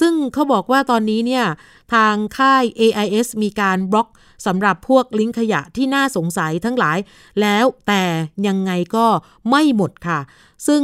[0.00, 1.44] ซึ่งเขาบอกว่าตอนนี้เนี่ย
[1.94, 4.08] ทางค่าย AIS มีการบล็อก
[4.46, 6.98] สำหรับพวกลิงก์ขยะที่น่าสงสัยทั้งหลาย
[7.40, 8.02] แล้วแต่
[8.46, 9.06] ยังไงก็
[9.50, 10.20] ไม่หมดค่ะ
[10.66, 10.82] ซึ่ง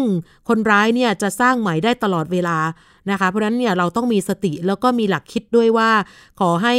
[0.48, 2.58] คนร้ายเนี่ยจะสร้างใหม่ได้ตลอดเวลา
[3.10, 5.90] นะคะ เพราะฉะนั้นเนี่ยเราต้องมีสติแล้วก็มีหลักคิดด้วยว่า
[6.40, 6.74] ขอให้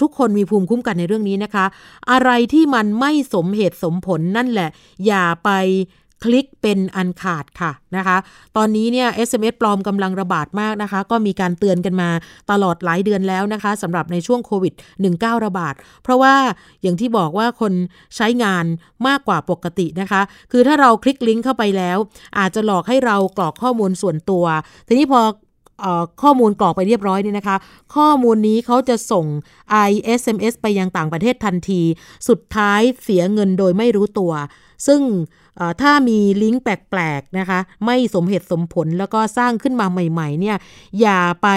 [0.00, 1.64] ทุกคนมีภูมิคุ้มกันในเรื่องนี้นะคะ
[2.10, 4.70] อะไรที่มันไม่สมเหตุสมผลนั่นแหละ
[5.06, 5.50] อย่าไป
[6.24, 8.16] คลิกเป็นอันขาดค่ะนะคะ
[8.56, 12.08] ตอนนี้เนี่ย SMS ปลอมกำลังระบาดมากนะคะ ก็มีการเตือนกันมา
[12.50, 14.74] ตลอดหลายเดือนแล้วนะคะสำหรับในช่วงโควิด
[15.08, 16.34] -19 ระบาด เพราะว่า
[16.82, 17.72] อย่างที่บอกว่าคน
[18.16, 18.64] ใช้งาน
[19.06, 20.20] มากกว่าปกตินะคะ
[20.52, 21.98] คือถ้าเราคลิกลิงก์เข้าไปแล้ว
[22.38, 24.44] อาจจะหลอกให้เรากรอกข้อมูลส่วนตัว
[24.88, 25.20] ทีนี้พอ
[26.22, 27.56] ข้อมูลกรอกไปเรียบร้อยเนี่ยนะคะ
[27.94, 29.26] ข้อมูลนี้เขาจะส่ง
[29.88, 31.82] ISMS ไปยังต่างประเทศทันที
[32.28, 34.32] สุดท้ายเสียเงินโดยไม่รู้ตัว
[34.86, 35.00] ซึ่ง
[35.80, 40.56] ถ้ามีลิงก์แปลกๆนะคะ ไม่สมเหตุสมผลแล้วก็สร้างขึ้นมาใหม่ๆเนี่ย
[41.00, 41.48] อย่าไป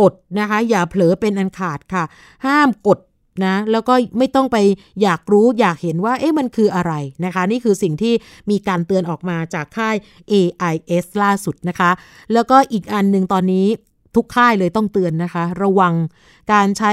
[0.00, 2.04] กดนะคะ อย่าเผลอเป็นอันขาดค่ะ
[2.46, 2.98] ห้ามกด
[3.44, 4.56] นะแล้วก็ไม่ต้องไป
[5.02, 6.92] อยากรู้อยากเห็นว่าเอ๊ะมันคืออะไร
[7.24, 8.14] นะคะ นี่คือสิ่งที่
[8.50, 9.96] มีการเตือนออกมาจากค่าย
[10.32, 11.90] AIS ล่าสุดนะคะ
[12.32, 13.66] แล้วก็อีกอันหนึ่งตอนนี้
[14.16, 15.94] ทุกค่ายเลยต้องเตือนนะคะ ระวัง
[16.52, 16.92] การใช้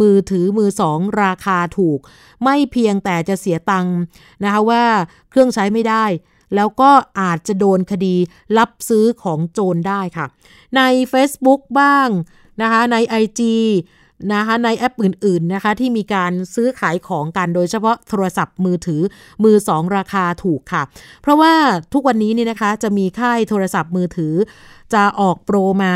[0.00, 1.98] มือถือมือสองราคาถูก
[2.44, 3.96] ไม่เพียงแต่จะเสียตังค์
[4.44, 4.84] นะคะว่า
[5.30, 6.04] เครื่องใช้ไม่ได้
[6.54, 8.14] แล้วก็อาจจะโดนคดี
[8.58, 10.26] รับซื้อของโจรได้ค่ะ
[10.76, 12.08] ใน Facebook บ้าง
[12.62, 13.40] นะคะใน IG
[14.32, 19.02] นะคะในแอปอื่นๆนะคะที่มีการซื้อขายของกันโดยเฉพาะโทรศัพท์มือถือ
[19.44, 20.82] มือสองราคาถูกค่ะ
[21.22, 21.52] เพราะว่า
[21.92, 24.34] ทุกวันนี้นี่นะคะจะมีค่ายโทรศัพท์มือถือ
[24.94, 25.94] จะออกโปรมา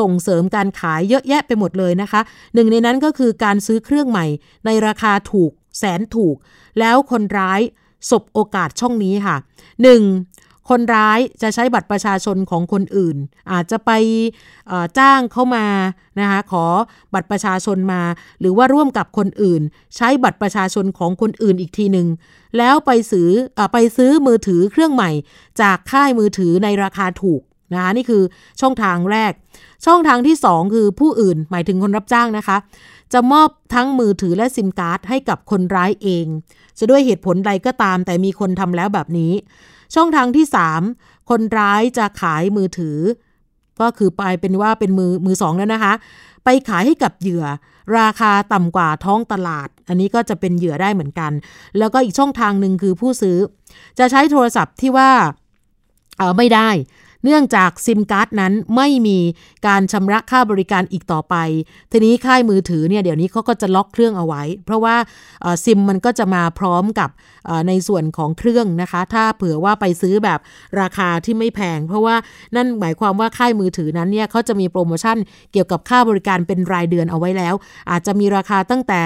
[0.00, 2.20] ส่งเสริมการขายเยอะแยะไปหมดเลยนะคะ
[2.54, 4.26] หนึ่งในนั้นก็คือการซื้อเครื่องใหม่
[4.66, 6.36] ในราคาถูกแสนถูก
[6.78, 7.60] แล้วคนร้าย
[8.10, 9.36] สบโอกาสช่องนี้ค่ะ
[9.90, 10.39] 1.
[10.68, 13.16] คนร้ายจะใช้บัตรประชาชนของคนอื่น
[13.52, 13.90] อาจจะไป
[14.98, 15.66] จ้างเข้ามา
[16.20, 16.64] นะคะขอ
[17.14, 18.02] บัตรประชาชนมา
[18.40, 19.62] หรือว่าร่วมกับคนอื่น
[19.96, 22.08] ใช้บัตรประชาชนของคนอื่นอีกทีหนึ่ง
[22.58, 25.10] แล้วไปซื้ออไปซื้อมือถือเครื่องใหม่
[25.60, 27.40] จากค่ายมือถือในราคาถูก
[27.72, 28.22] นะคะนี่คือ
[28.60, 29.32] ช่องทางแรก
[29.86, 32.56] ช่องทางที่ 2 คือผู้อื่นหมายถึงคนรับจ้างนะคะ
[33.12, 36.26] จะมอบทั้งมือถือและซิมการ์ดให้กับคนร้ายเอง
[36.78, 39.32] จะด้วยเหตุผลใดก็ตามแต่มีคนทำแล้วแบบนี้
[39.94, 40.46] ช่องทางที่
[40.88, 42.98] 3 คนร้ายจะขายมือถือ
[43.80, 45.92] ก็คือไปเป็นว่าเป็นมือมือสองแล้วนะคะ
[46.44, 47.44] ไปขายให้กับเหยื่อ
[47.98, 51.32] ราคาต่ำกว่าท้องตลาด อันนี้ก็จะเป็นเหยื่อได้เหมือนกัน
[51.78, 53.38] แล้วก็อีกช่องทางหนึ่งคือผู้ซื้อ
[53.98, 55.10] จะใช้โทรศัพท์ที่ว่า
[56.18, 56.68] เออไม่ได้
[57.24, 59.18] เนื่องจากซิมการ์ดนั้นไม่มี
[59.66, 61.36] การชำระค่าบริการอีกต่อไป
[61.92, 64.96] ทีนี้ค่ายมือถือเนี่ยเดี๋ยวนี้เขาก็จะล็อกเครื่องเอาไว้ เพราะว่า
[65.64, 67.10] ซิมมันก็จะมาพร้อมกับ
[67.68, 70.38] ในส่วนของเครื่องนะคะ ถ้าเผื่อว่าไปซื้อแบบ
[70.80, 72.16] ราคาที่ไม่แพง เพราะว่า
[72.56, 75.16] นั่นหมายความว่าค่ายมือถือนั้นเนี่ยเขาจะมีโปรโมชั่น
[75.52, 77.54] เกี่ยวกับค่าบริการเป็นรายเดือนเอาไว้แล้ว
[77.90, 79.02] อาจจะมีราคาตั้งแต่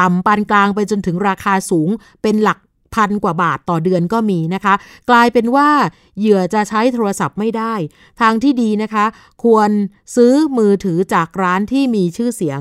[0.00, 1.88] ต่ำปานกลางไปจนถึงราคาสูง
[2.22, 2.58] เป็นหลัก
[2.94, 4.74] พันกว่าบาทต่อเดือนก็มีนะคะ
[5.10, 5.68] กลายเป็นว่า
[6.18, 7.74] เหยื่อจะใช้โทรศัพท์ไม่ได้
[8.20, 9.04] ทางที่ดีนะคะ
[9.44, 9.70] ควร
[10.16, 12.60] ซื้อมือถือจากร้านที่มีชื่อเสียง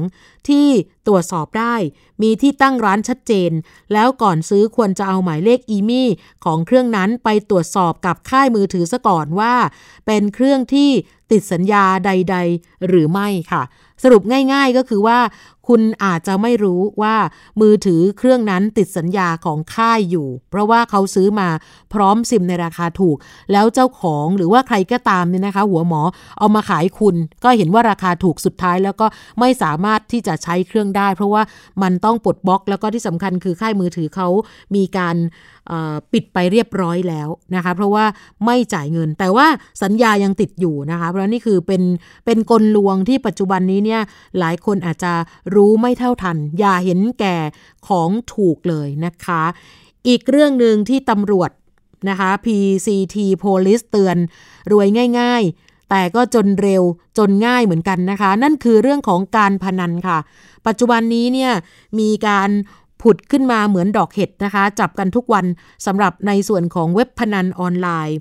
[0.50, 0.68] ที่
[1.08, 1.76] ตรวจสอบได้
[2.22, 3.52] มีที่ตั้งร้านชัดเจน
[3.94, 6.10] แล้วก่อนซื้อควรจะเอาหมายเลขอีมี่
[6.46, 9.54] ของเครื่องนั้นไปตรวจสอบกับค่ายมือถือซะก่อนว่า
[10.06, 10.90] เป็นเครื่องที่
[11.32, 13.64] ติดสัญญาใด ๆ หรือไม่ค่ะ
[14.04, 15.20] สรุปง่ายๆก็คือว่า
[15.68, 17.16] คุณอาจจะไม่รู้ว่า
[17.62, 21.50] มือถือเครื่องนั้นติดสัญญาของค่ายอยู่ เพราะว่าเขาซื้อมา
[21.94, 23.18] พร้อมซิมในราคาถูก
[23.52, 26.02] แล้วเจ้าของหรือว่าใครก็ตามเนี่ยนะคะ หัวหมอ
[26.40, 29.08] เอามาขายคุณ ก็เห็นว่าราคาถูกสุดท้ายแล้วก็
[29.40, 31.42] ไม่สามารถที่จะใช้เครื่องได้ เพราะว่า
[31.84, 34.28] มันต้องปลดบล็อก แล้วก็ที่สำคัญคือค่ายมือถือเขา
[34.76, 35.16] มีการ
[36.14, 38.06] ปิดไปเรียบร้อยแล้วนะคะเพราะว่า
[38.46, 39.48] ไม่จ่ายเงิน แต่ว่า
[39.84, 41.84] สัญญายังติดอยู่นะคะเพราะนี่คือเป็น
[42.26, 44.02] เป็นกลลวงที่ปัจจุบันนี้เนี่ย
[44.40, 45.14] หลายคนอาจจะ
[45.56, 47.38] รู้ไม่เท่าทัน อย่าเห็นแก่
[47.88, 49.44] ของถูกเลยนะคะ
[50.08, 51.52] อีกเรื่องหนึ่งที่ตำรวจ
[52.10, 54.18] นะคะ PCT Police เตือน
[54.72, 54.88] รวย
[55.20, 56.84] ง่าย ๆ แต่ก็จนเร็ว
[57.18, 60.18] จนง่ายเหมือนกันนะคะ นั่นคือเรื่องของการพนันค่ะ
[60.68, 61.52] ปัจจุบันนี้เนี่ย
[62.00, 62.50] มีการ
[63.02, 65.46] ผุดขึ้นมาเหมือนดอกเห็ดนะคะ จับกันทุกวัน
[65.86, 68.18] สำหรับในส่วนของเว็บพนันออนไลน์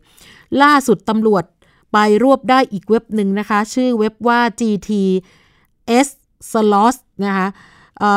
[0.62, 1.44] ล่าสุดตำรวจ
[1.92, 6.08] ไปรวบได้อีกเว็บหนึ่งนะคะ ชื่อเว็บว่า GTS
[6.50, 7.46] Slots นะคะ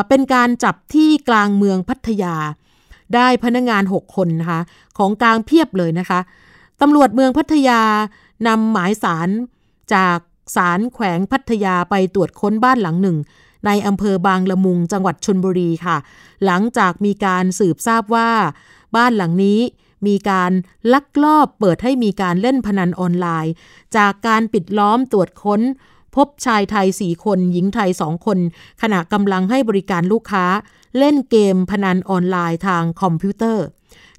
[0.08, 2.34] เป็นการจับที่กลางเมืองพัทยา
[3.14, 4.60] ได้พนักงงาน 6 คนนะคะ
[4.98, 6.20] ของกลางเพียบเลยนะคะ
[6.80, 7.80] ตำรวจเมืองพัทยา
[8.46, 9.28] นำหมายสาร
[9.94, 10.18] จาก
[10.56, 13.18] ศาลแขวงพัทยาไปตรวจค้นบ้านหลังหนึ่ง
[13.66, 15.96] ในอำเภอบางละมุงจังหวัดชนบุรีค่ะ
[16.44, 18.30] หลังจากมีการสืบทราบว่า
[18.96, 19.60] บ้านหลังนี้
[20.06, 20.52] มีการ
[20.92, 23.52] ลักลอบเปิดให้มีการเล่นพนันออนไลน์
[23.96, 25.60] จากการปิดล้อมตรวจค้น
[26.16, 28.38] พบชายไทย 4 คน หญิงไทย 2 คน
[28.82, 30.44] ขณะกำลังให้บริการลูกค้า
[30.98, 33.64] เล่นเกมพนันออนไลน์ทางคอมพิวเตอร์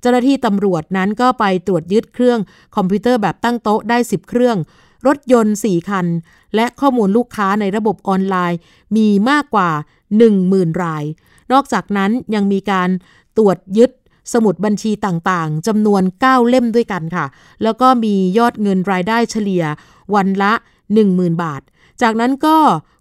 [0.01, 2.39] เจ้าหน้าที่ตำรวจนั้นก็ไปตรวจยึดเครื่อง
[2.75, 4.57] คอมพิวเตอร์แบบตั้งโต๊ะได้ 10 เครื่อง
[5.07, 6.07] รถยนต์ 4 คัน
[6.55, 8.59] และข้อมูลลูกค้าในระบบออนไลน์
[8.95, 9.69] มีมากกว่า
[10.27, 11.03] 10,000 ราย
[11.51, 12.89] นอกจากนั้นยังมีการ
[13.37, 13.91] ตรวจยึด
[14.33, 17.25] สมุดบัญชีต่างๆจำนวน 9 เล่มด้วยกันค่ะ
[17.63, 19.63] แล้วก็มียอดเงินรายได้เฉลี่ย
[20.15, 20.53] วันละ
[20.97, 21.61] 10,000 บาท
[22.01, 22.57] จากนั้นก็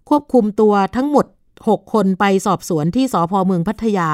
[0.09, 1.25] ควบคุมตัวทั้งหมด
[1.69, 4.09] 6 คนไปสอบสวนที่สพเมืองพัทยา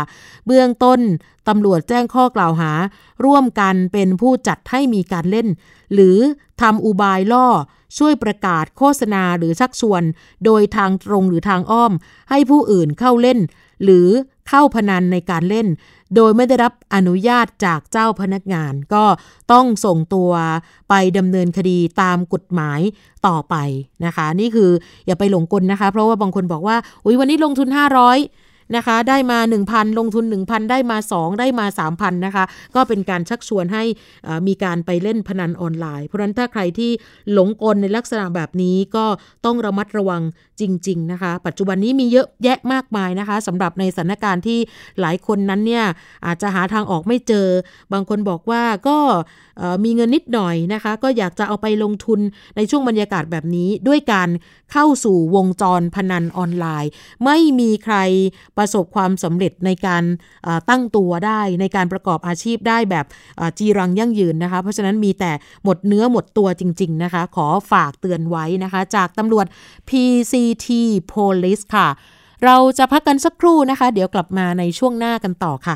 [0.46, 1.00] เบื้องต้น
[1.48, 2.72] ตำรวจแจ้งข้อกล่าวหา
[3.26, 5.48] ร่วมกันเป็นผู้จัดให้มีการเล่น
[5.94, 6.18] หรือ
[6.62, 7.48] ทำอุบายล่อ
[7.98, 10.04] ช่วยประกาศโฆษณาหรือชักชวน
[10.46, 11.94] โดยทางตรงหรือทางอ้อม
[12.30, 13.40] ให้ผู้อื่นเข้าเล่น
[13.84, 14.08] หรือ
[14.50, 15.68] เข้าพนันในการเล่น
[16.15, 19.04] โดยไม่ได้รับอนุญาตจากเจ้าพนักงาน ก็
[19.52, 20.32] ต้องส่งตัว
[20.89, 22.80] ไปดำเนินคดีตามกฎหมาย
[23.28, 23.56] ต่อไป
[24.06, 24.72] นะคะ นี่คือ
[25.06, 33.84] อย่าไปหลงกลนะคะ เพราะว่าบางคนบอกว่า อุ้ยวันนี้ลงทุน 500 นะคะ ได้มา 1,000 ลงทุน 1,000 ได้มา 2 ได้มา 3,000 นะคะ ก็เป็นการชักชวนให้
[34.48, 36.92] มีการไปเล่นพนันออนไลน์ เพราะฉะนั้นถ้าใครที่
[37.34, 39.06] หลงกลในลักษณะแบบนี้ก็
[39.46, 40.22] ต้องระมัดระวัง
[40.62, 44.60] จริง ๆ นะคะ ปัจจุบันนี้มีเยอะแยะมากมายนะคะสำหรับในสถานการณ์ที่
[45.02, 45.86] หลายคนนั้นเนี่ย
[46.26, 47.48] อาจจะหาทางออกไม่เจอ
[47.94, 48.98] บางคนบอกว่าก็
[49.84, 52.20] มีเงินนิดหน่อยนะคะ ก็อยากจะเอาไปลงทุน
[52.56, 54.30] ในช่วงบรรยากาศแบบนี้ด้วยการ
[54.72, 56.92] เข้าสู่วงจรพนันออนไลน์
[57.26, 57.96] ไม่มีใคร
[58.58, 60.04] ประสบความสำเร็จในการ
[60.70, 63.06] ตั้งตัวได้ในการประกอบอาชีพได้แบบ
[63.58, 65.32] จีรังยั่งยืนนะคะ เพราะฉะนั้นมีแต่
[65.63, 69.46] หมดเนื้อหมดตัวจริง ๆ นะคะ ขอฝากเตือนไว้นะคะ จากตำรวจ
[69.89, 70.67] PCT
[71.12, 71.88] Police ค่ะ
[72.46, 75.76] เราจะพักกันสักครู่นะคะ เดี๋ยวกลับมาในช่วงหน้ากันต่อค่ะ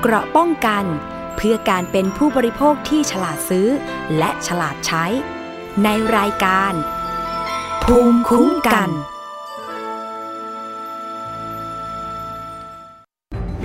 [0.00, 0.84] เกราะป้องกัน
[1.36, 3.68] เพื่อการเป็นผู้บริโภคที่ฉลาดซื้อ
[4.18, 5.04] และฉลาดใช้
[5.84, 6.72] ในรายการ
[7.84, 8.90] ภูมิคุ้มกัน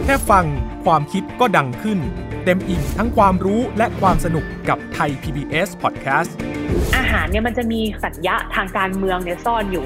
[0.08, 0.46] แค่ฟัง
[0.86, 2.00] ความคิดก็ดังขึ้น
[2.46, 6.32] เต็มอิ่งทั้งความรู้และความสนุกกับไทย PBS Podcast
[6.98, 9.86] อาหารเนี่ยมันจะมีสัญญะทางการเมืองเนี่ยซ่อนอยู่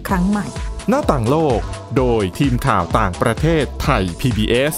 [0.07, 0.45] ครั้งใหม่
[0.89, 1.59] หน้าต่างโลก
[1.97, 4.75] โดยทีมข่าวต่างประเทศไทย PBS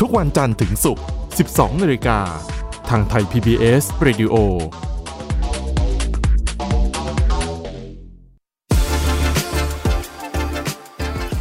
[0.00, 1.04] ทุกวันจันทร์ถึงศุกร์
[1.42, 2.20] 12 นาฬิกา
[2.90, 4.34] ทางไทย PBS Radio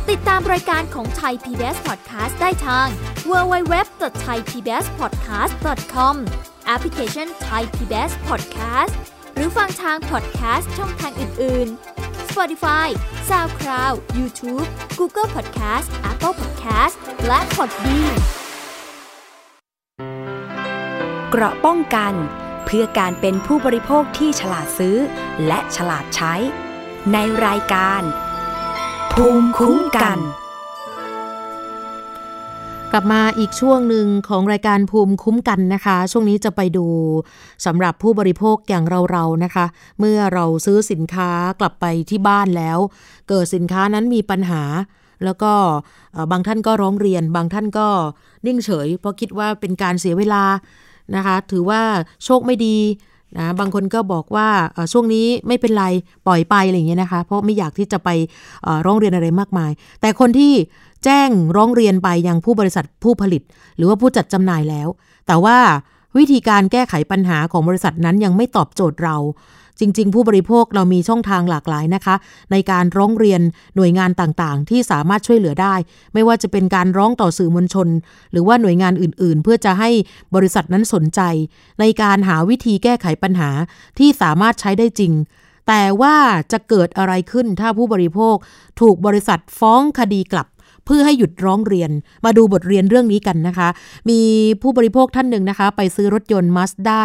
[0.10, 2.88] ติดตามรายการของไทย PBS Podcast ได้ทาง
[3.30, 6.16] www.thaipbspodcast.com
[6.68, 8.94] แอปพลิเคชัน Thai PBS Podcast
[9.34, 11.67] หรือฟังทาง podcast ช่องทางอื่น
[12.00, 12.88] ๆ Spotify
[13.30, 14.67] SoundCloud YouTube
[15.00, 16.96] Google Podcast Apple Podcast
[17.28, 18.15] และ Podbean
[21.30, 22.13] เกราะป้องกัน
[22.65, 24.98] เพื่อการเป็นผู้บริโภคที่ฉลาดซื้อ
[25.48, 26.34] และฉลาดใช้
[27.13, 28.02] ในรายการ
[29.13, 30.19] ภูมิคุ้มกัน
[32.96, 36.86] กลับมาอีกช่วงหนึ่งของรายการภูมิคุ้มกันนะคะ ช่วงนี้จะไปดู
[37.66, 39.66] สำหรับผู้บริโภคอย่างเราๆนะคะ
[40.00, 41.30] เมื่อเราซื้อสินค้า
[41.60, 42.78] กลับไปที่บ้านแล้ว
[43.30, 44.64] เกิดสินค้านั้นมีปัญหา
[45.24, 45.54] แล้วก็
[46.32, 47.88] บางท่านก็ร้องเรียน บางท่านก็
[48.46, 50.44] นิ่งเฉย เพราะคิดว่าเป็นการเสียเวลา
[51.16, 51.82] นะคะ ถือว่า
[52.26, 52.78] โชคไม่ดี
[53.38, 54.48] นะบางคนก็บอกว่า
[54.92, 55.86] ช่วงนี้ไม่เป็นไร
[56.28, 58.10] ปล่อยไปอะไรอย่างเงี้ยนะคะ เพราะไม่อยากที่จะไป
[58.86, 60.54] ร้องเรียนอะไรมากมาย แต่คนที่
[61.04, 63.42] แจ้งร้องเรียนไปยังผู้บริษัทผู้ผลิต
[63.78, 64.88] หรือว่าผู้จัดจำหน่ายแล้ว
[65.28, 65.58] แต่ว่า
[66.18, 69.18] วิธีการแก้ไขปัญหาของบริษัทนั้นยังไม่ตอบโจทย์เรา
[69.80, 72.16] จริง ๆ ผู้บริโภคเรามีช่องทางหลากหลายนะคะ
[72.52, 73.42] ในการร้องเรียน
[73.76, 75.76] หน่วยงานต่างๆ ที่สามารถช่วยเหลือได้
[76.13, 77.88] ไม่ว่าจะเป็นการร้องต่อสื่อมวลชน
[78.32, 79.89] หรือว่าหน่วยงานอื่น ๆ เพื่อจะให้
[80.36, 81.22] บริษัทนั้นสนใจ
[81.80, 83.50] ในการหาวิธีแก้ไขปัญหา
[84.00, 85.13] ที่สามารถใช้ได้จริง
[85.68, 86.16] แต่ว่า
[86.52, 88.36] จะเกิดอะไรขึ้นถ้าผู้บริโภค
[88.82, 90.48] ถูกบริษัทฟ้องคดีกลับ
[90.86, 91.91] เพื่อให้หยุดร้องเรียน
[92.26, 93.69] มาดูบทเรียนเรื่องนี้กันนะคะ
[94.10, 94.19] มี
[94.62, 97.00] ผู้บริโภคท่านหนึ่งนะคะ ไปซื้อรถยนต์ Mazda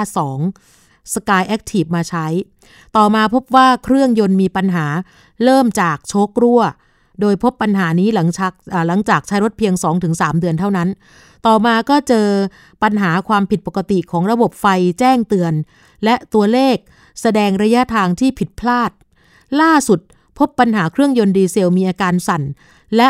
[0.54, 2.26] 2 Sky Active มาใช้
[2.96, 4.86] ต่อมาพบว่าเครื่องยนต์มีปัญหา
[5.44, 6.60] เริ่มจากโชครั่ว
[7.20, 8.52] โดยพบปัญหานี้หลังจาก
[8.88, 9.74] หลังจากใช้รถเพียง
[10.06, 10.88] 2-3 เดือนเท่านั้น
[11.46, 12.28] ต่อมาก็เจอ
[12.82, 14.66] ปัญหาความผิดปกติของระบบไฟ
[14.98, 15.52] แจ้งเตือน
[16.04, 16.76] และตัวเลข
[17.20, 18.90] แสดงระยะทางที่ผิดพลาด
[19.60, 20.00] ล่าสุด
[20.38, 22.42] พบปัญหาเครื่องยนต์ดีเซลมีอาการสั่น
[22.96, 23.08] และ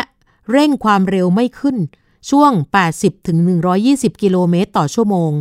[0.51, 1.77] เร่งความเร็วไม่ขึ้น
[2.29, 2.51] ช่วง
[3.37, 5.31] 80-120กิโลเมตรต่อชั่วโมง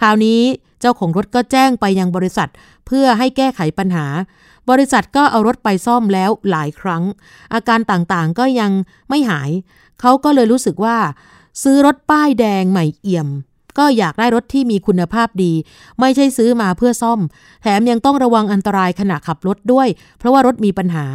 [0.00, 0.40] คราวนี้
[0.80, 2.48] เจ้าของรถก็แจ้งไปยังบริษัท
[2.86, 4.06] เพื่อให้แก้ไขปัญหา
[4.70, 7.02] บริษัทก็เอารถไปซ่อมแล้วหลายครั้ง
[7.54, 8.72] อาการต่างๆก็ยัง
[9.08, 9.50] ไม่หาย
[10.00, 10.96] เขาก็เลยรู้สึกว่า
[11.62, 13.28] ซื้อรถป้ายแดงใหม่เอี่ยม
[13.78, 15.52] ก็อยากได้รถที่มีคุณภาพดี
[16.00, 17.20] ไม่ใช่ซื้อมาเพื่อซ่อม
[17.62, 21.06] แถมยังต้องระวังอันตรายขณะขับรถด้วย เพราะว่ารถมีปัญหา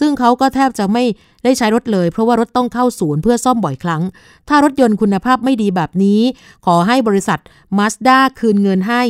[0.00, 1.04] ซึ่งเขาก็แทบจะไม่
[1.44, 4.02] ได้ใช้รถเลย เพราะว่ารถต้องเข้าศูนย์เพื่อซ่อมบ่อยครั้ง
[4.48, 6.20] ถ้ารถยนต์คุณภาพไม่ดีแบบนี้
[6.66, 7.38] ขอให้บริษัท
[7.78, 9.02] Mazda คืนเงินให้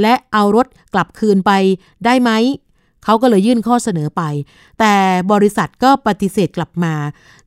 [0.00, 1.52] และเอารถกลับคืนไป
[2.04, 2.30] ได้ไหม
[3.04, 4.22] เขาก็เลยยื่นข้อเสนอไป
[4.78, 4.94] แต่
[5.32, 6.94] บริษัทก็ปฏิเสธกลับมา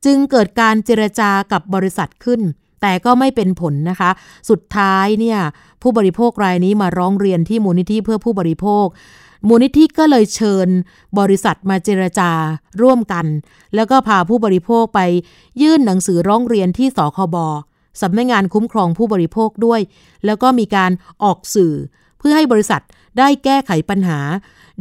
[0.05, 2.41] จึงเกิดการเจรจากับบริษัทขึ้น
[2.81, 4.11] แต่ก็ไม่เป็นผลนะคะ
[4.49, 5.39] สุดท้ายเนี่ย
[5.81, 8.85] ผู้บริโภครายนี้มาร้องเรียนที่มูลนิธิเพื่อผู้บริโภค
[9.47, 10.67] มูลนิธิก็เลยเชิญ
[11.19, 12.31] บริษัทมาเจรจา
[12.81, 13.25] ร่วมกัน
[13.75, 14.99] แล้วก็พาผู้บริโภคไป
[15.61, 17.37] ยื่นหนังสือร้องเรียนที่สคบ
[18.01, 19.81] สำนักงงานคุ้มครองผู้บริโภคด้วย
[20.25, 20.91] แล้วก็มีการ
[21.23, 21.73] ออกสื่อ
[22.19, 22.81] เพื่อให้บริษัท
[23.17, 24.19] ได้แก้ไขปัญหา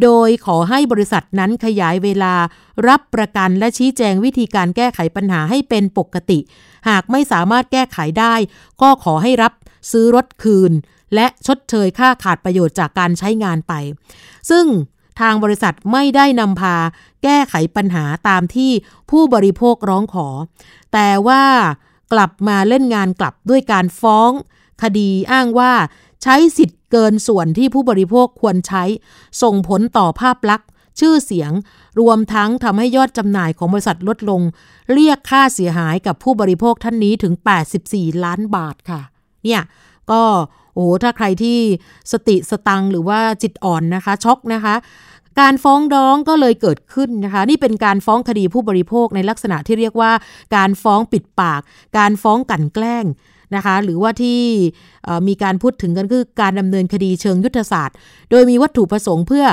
[0.02, 2.34] โดยขอให้บริษัทนั้นขยายเวลา
[2.88, 6.38] รับประกันและชี้แจงวิธีการแก้ไขปัญหาให้เป็นปกติ
[6.88, 8.34] หากไม่สามารถแก้ไขได้
[8.82, 9.52] ก็ขอให้รับ
[9.92, 10.72] ซื้อรถคืน
[11.14, 13.72] และชดเชยค่าขาดประโยชน์จากการใช้งานไป
[14.50, 14.66] ซึ่ง
[15.20, 16.76] ทางบริษัทไม่ได้นำพา
[17.24, 18.70] แก้ไขปัญหาตามที่
[19.10, 20.28] ผู้บริโภคร้องขอ
[20.92, 21.44] แต่ว่า
[22.12, 24.30] กลับมาเล่นงานกลับด้วยการฟ้อง
[24.82, 25.72] คดีอ้างว่า
[26.22, 28.84] ใช้สิทธิ์เกินส่วนที่ผู้บริโภคควรใช้
[29.42, 30.68] ส่งผลต่อภาพลักษณ์
[31.00, 31.52] ชื่อเสียง
[32.00, 34.40] รวมทั้งทำให้ยอดจำหน่ายของบริษัทลดลง
[34.92, 37.32] เรียกค่าเสียหายกับผู้บริโภคท่านนี้ถึง
[37.78, 39.00] 84 ล้านบาทค่ะ
[39.44, 39.62] เนี่ย
[40.10, 40.22] ก็
[40.74, 41.58] โอ้ถ้าใครที่
[42.12, 44.74] สติสตังหรือว่าจิตอ่อนนะคะช็อกนะคะ
[45.40, 50.12] การฟ้องร้องก็เลยเกิดขึ้นนะคะ นี่เป็นการฟ้องคดีผู้บริโภคในลักษณะที่เรียกว่า
[50.56, 51.60] การฟ้องปิดปาก
[51.98, 53.04] การฟ้องกันแกล้ง
[53.54, 54.40] นะคะหรือว่าที่
[55.28, 57.96] มีการพูดถึงกันคือการดำเนินคดีเชิงยุทธศาสตร์
[58.30, 59.44] โดยมีวัตถุประสงค์เพื่อ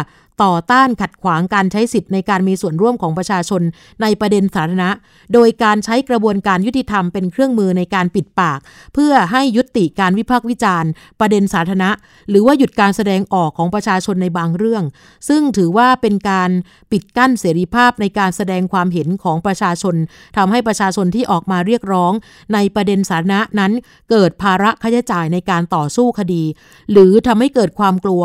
[0.43, 3.61] ต่อต้านขัดขวางการใช้สิทธิ์ในการมีส่วนร่วมของประชาชน
[4.01, 4.91] ในประเด็นสาธารณะ
[5.33, 8.59] โดยการใช้กระบวนการยุติธรรมเป็นเครื่องมือในการปิดปาก
[8.93, 11.91] เพื่อให้ยุติการวิพากษ์วิจารณ์ ประเด็นสาธารณะ
[12.29, 14.83] หรือว่าหยุดการแสดงออกของประชาชนในบางเรื่อง
[15.29, 16.49] ซึ่งถือว่าเป็นการ
[16.91, 19.95] ปิดกั้นเสรีภาพในการแสดงความเห็นของประชาชน
[20.37, 22.13] ทำให้ประชาชนที่ออกมาเรียกร้อง
[22.53, 23.71] ในประเด็นสาธารณะนั้น
[24.09, 26.43] เกิดภาระค่าใช้จ่ายในการต่อสู้คดี
[26.91, 28.23] หรือทำให้เกิดความกลัว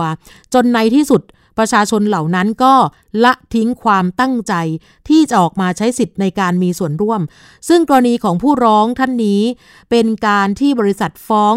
[0.54, 1.22] จนในที่สุด
[1.58, 2.74] ประชาชนเหล่านั้นก็
[3.24, 4.54] ละทิ้งความตั้งใจ
[5.08, 7.20] ที่จะออกมาใช้สิทธิ์ในการมีส่วนร่วม
[7.68, 9.42] ซึ่งกรณีของผู้ร้องท่านนี้
[9.90, 11.56] เป็นการที่บริษัทฟ้อง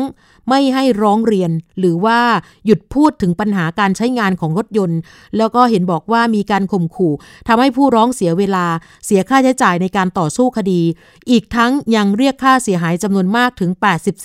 [0.49, 2.19] ไม่ให้ร้องเรียน หรือว่า
[2.65, 4.99] หยุดพูดถึงปัญหาการใช้งานของรถยนต์
[5.37, 7.13] แล้วก็เห็นบอกว่ามีการข่มขู่
[7.47, 8.65] ทำให้ผู้ร้องเสียเวลา
[9.05, 10.81] เสียค่าใช้จ่ายในการต่อสู้คดี
[11.29, 13.71] อีกทั้งยังเรียกค่าเสียหายจำนวนมากถึง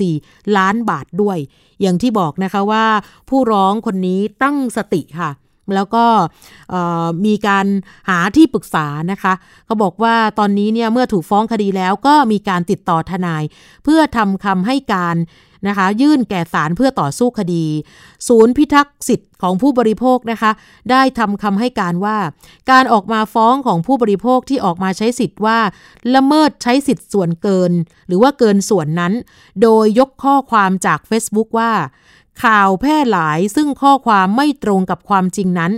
[0.01, 1.39] 84 ล้านบาทด้วย
[1.81, 2.87] อย่างที่บอกนะคะว่า
[3.29, 5.31] ผู้ร้องคนนี้ตั้งสติค่ะ
[5.75, 6.05] แล้วก็
[7.27, 7.67] มีการ
[8.09, 9.33] หาที่ปรึกษานะคะ
[9.67, 13.43] เขาบอกว่าตอนนี้เนี่ยเมื่อถูกฟ้องคดีแล้วก็มีการติดต่อทนาย
[13.85, 15.17] เพื่อทำคำให้การ
[15.69, 17.65] นะคะยื่นแก่ศาลเพื่อต่อสู้คดี
[18.29, 20.51] ศูนย์พิทักษ์สิทธิ์ของผู้บริโภคนะคะ
[20.91, 22.19] ได้ทำคำให้การว่า
[22.71, 25.59] การออกมาฟ้องของผู้บริโภคที่ออกมาใช้สิทธิ์ว่า
[26.15, 27.73] ละเมิดใช้สิทธิ์ส่วนเกิน
[28.07, 29.13] หรือว่าเกินส่วนนั้น
[29.63, 31.73] โดยยกข้อความจาก Facebook ว่า
[32.43, 35.73] ข่าวแพร่หลายซึ่งข้อความไม่ตรงกับความจริงนั้น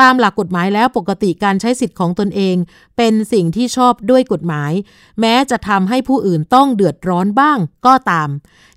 [0.00, 2.56] ตามหลักกฎหมายแล้วปกติการใช้สิทธิ์ของตนเอง
[3.02, 4.72] เป็นสิ่งที่ชอบด้วยกฎหมาย
[5.20, 8.28] แม้จะทำให้ผู้อื่นต้องเดือดร้อนบ้างก็ตาม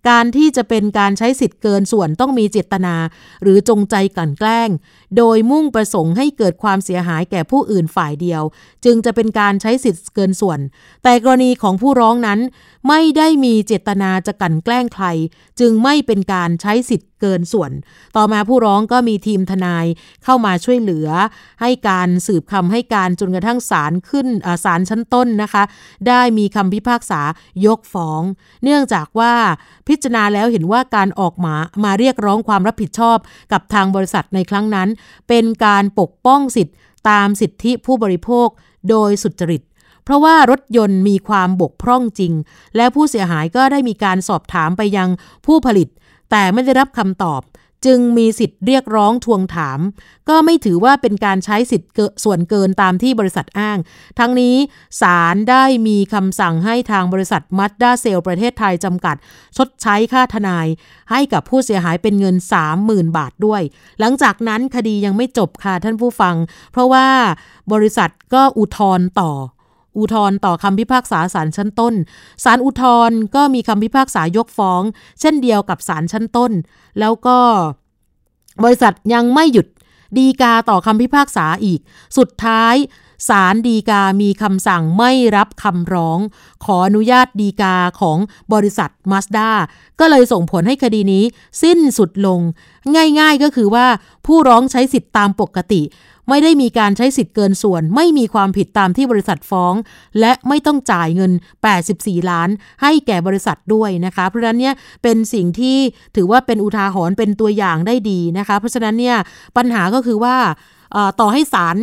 [0.09, 2.95] การที่จะเป็นการใช้สิทธิ์เกินส่วนต้องมีเจตนา
[3.41, 4.69] หรือจงใจกลั่นแกล้ง
[5.17, 8.41] โดยมุ่งประสงค์ให้เกิดความเสียหายแก่ผู้อื่นฝ่ายเดียว
[8.85, 10.59] จึงจะเป็นการใช้สิทธิ์เกินส่วน
[11.03, 12.39] แต่กรณีของผู้ร้องนั้น
[12.87, 15.05] ไม่ได้มีเจตนาจะกลั่นแกล้งใคร
[15.59, 17.71] จึงไม่เป็นการใช้สิทธิ์เกินส่วน
[18.15, 19.85] ต่อมาผู้ร้องก็มีทีมทนาย
[20.23, 21.07] เข้ามาช่วยเหลือ
[21.61, 24.27] ให้การสืบคำให้การจนกระทั่งศาลขึ้น
[24.63, 25.63] ศาลชั้นต้นนะคะ
[26.07, 27.21] ได้มีคำพิพากษา
[27.65, 28.21] ยกฟ้อง
[28.63, 29.33] เนื่องจากว่า
[29.87, 33.17] พิจารณาแล้วเห็นว่าการออกมามาเรียกร้องความรับผิดชอบ
[33.51, 34.89] กับทางบริษัทในครั้งนั้น
[35.27, 36.75] เป็นการปกป้องสิทธิ์
[37.09, 38.47] ตามสิทธิผู้บริโภค
[38.89, 39.61] โดยสุจริต
[40.03, 42.33] เพราะว่ารถยนต์มีความบกพร่องจริง
[42.75, 45.09] และผู้เสียหายก็ได้มีการสอบถามไปยัง
[45.45, 45.87] ผู้ผลิต
[46.31, 47.41] แต่ไม่ได้รับคำตอบ
[47.85, 49.79] จึงมีสิทธิ์เรียกร้องทวงถาม
[50.29, 51.89] ก็ไม่ถือว่าเป็นการใช้สิทธิ์
[52.23, 53.77] ส่วนเกินตามที่บริษัทอ้าง
[54.19, 54.55] ทั้งนี้
[55.01, 59.15] ศาลได้มีคำสั่งให้ทางบริษัทมัดด้าเซลประเทศไทยจำกัด
[59.57, 60.67] ชดใช้ค่าทนาย
[61.11, 62.35] ให้กับผู้เสียหายเป็นเงิน
[62.75, 63.61] 30,000 บาทด้วย
[63.99, 66.35] หลังจากนั้นคดียังไม่จบค่ะท่านผู้ฟัง
[66.71, 67.07] เพราะว่า
[67.73, 69.31] บริษัทก็อุทธรณ์ต่อ
[69.97, 71.93] อุทธรณ์ต่อคำพิพากษาศาลชั้นต้น
[72.43, 74.81] ศาลอุทธรณ์ก็มีคำพิพากษายกฟ้อง
[75.19, 76.51] เช่นเดียวกับศาลชั้นต้น
[76.99, 77.39] แล้วก็
[78.63, 79.67] บริษัทยังไม่หยุด
[80.17, 81.79] ดีกาต่อคำพิพากษาอีก
[82.17, 82.75] สุดท้าย
[83.29, 86.19] ศาลดีกามีคำสั่งไม่รับคำร้อง
[86.65, 88.17] ขออนุญาตดีกาของ
[88.53, 89.49] บริษัทมาสด้า
[89.99, 91.23] ก็เลยส่งผลให้คดีนี้
[91.63, 92.39] สิ้นสุดลง
[93.19, 93.85] ง่ายๆก็คือว่า
[94.25, 95.81] ผู้ร้องใช้สิทธิ์ตามปกติ
[96.29, 99.73] ไม่ได้มีการใช้สิทธิ์เกินส่วน ไม่มีความผิดตามที่บริษัทฟ้อง
[100.19, 101.31] และไม่ต้องจ่ายเงิน
[101.81, 102.49] 84 ล้าน
[102.81, 105.77] ให้แก่บริษัทด้วยนะคะ เพราะฉะนั้นเนี่ยเป็นสิ่งที่
[106.15, 109.17] ถือว่าเป็นอุทาหรณ์เป็นตัวอย่างได้ดีนะคะ เพราะฉะนั้นเนี่ย
[109.57, 110.35] ปัญหาก็คือว่า
[111.19, 111.77] ต่อให้ศาล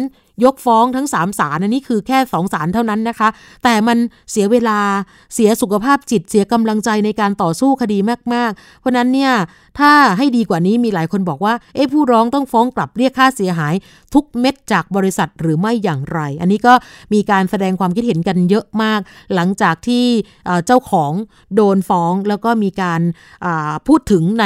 [0.44, 3.28] ยกฟ้องทั้ง3ศาลอันนี้คือแค่2ศาลเท่านั้นนะคะ
[3.64, 3.98] แต่มัน
[4.30, 4.78] เสียเวลา
[5.34, 7.98] เสียสุขภาพจิตเสียกำลังใจในการต่อสู้คดี
[8.34, 9.32] มาก ๆ เพราะนั้นเนี่ย
[9.78, 13.74] ถ้าให้ดีกว่านี้มีหลายคนบอกว่า เอ๊ะผู้ร้องต้องฟ้องกลับเรียกค่าเสียหาย
[14.14, 16.74] ทุกเม็ดจากบริษัทหรือไม่อย่างไร อันนี้ก็
[17.14, 19.00] มีการแสดงความคิดเห็นกันเยอะมาก
[19.34, 20.04] หลังจากที่
[20.66, 21.12] เจ้าของ
[21.54, 23.00] โดนฟ้อง แล้วก็มีการ
[23.86, 24.44] พูดถึงใน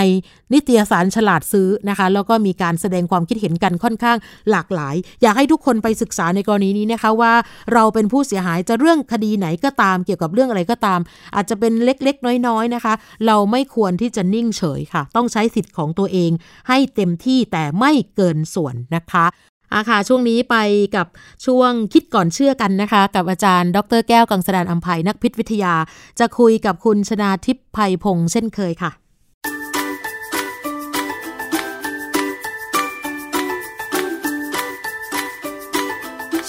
[0.52, 4.18] นิตยสารฉลาดซื้อนะคะแล้วก็มีการแสดงความคิดเห็นกันค่อนข้าง
[4.50, 7.32] หลากหลาย อยากให้ทุกคนไปศึกษาในกรณีนี้นะคะว่า
[7.72, 11.00] เราเป็นผู้เสียหายจะเรื่องคดีไหนก็ตามเกี่ยวกับเรื่องอะไรก็ตาม
[11.34, 12.94] อาจจะเป็นเล็กๆ น้อยๆนะคะ
[13.26, 16.30] เราไม่ควรที่จะนิ่งเฉยค่ะ ต้องใช้สิทธิ์ของตัวเอง
[16.68, 19.26] ให้เต็มที่แต่ไม่เกินส่วนนะคะ
[19.74, 20.56] อาค่ะช่วงนี้ไป
[20.96, 21.06] กับ
[21.46, 25.74] ช่วงคิดก่อนเชื่อกันนะคะ กับอาจารย์ ดรแก้วกังสดานอัมภัยนักพิษวิทยา
[26.18, 28.90] จะคุยกับคุณชนาทิพย์ภัยพงษ์เช่นเคยค่ะ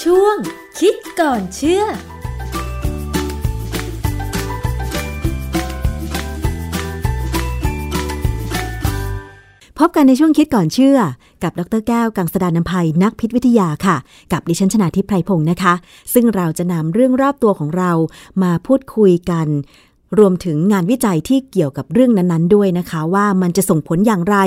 [0.03, 0.35] ช่วง
[0.79, 1.83] คิดก่อนเชื่อ
[9.79, 10.97] พบกันในช่วงคิดก่อนเชื่อ
[11.45, 13.97] กับดรแก้วกังสดานนภัยนักพิษวิทยาค่ะ
[14.31, 15.73] กับดิฉันชนาทิพไพรพงศ์นะคะ
[16.13, 17.91] ซึ่งเราจะนำเรื่องรอบตัวของเรา
[18.43, 19.47] มาพูดคุยกัน
[20.19, 24.37] รวมถึงงานวิจัยที่เกี่ยวกับเรื่องนั้นๆ ด้วยนะคะ ว่ามันจะส่งผลอย่างไร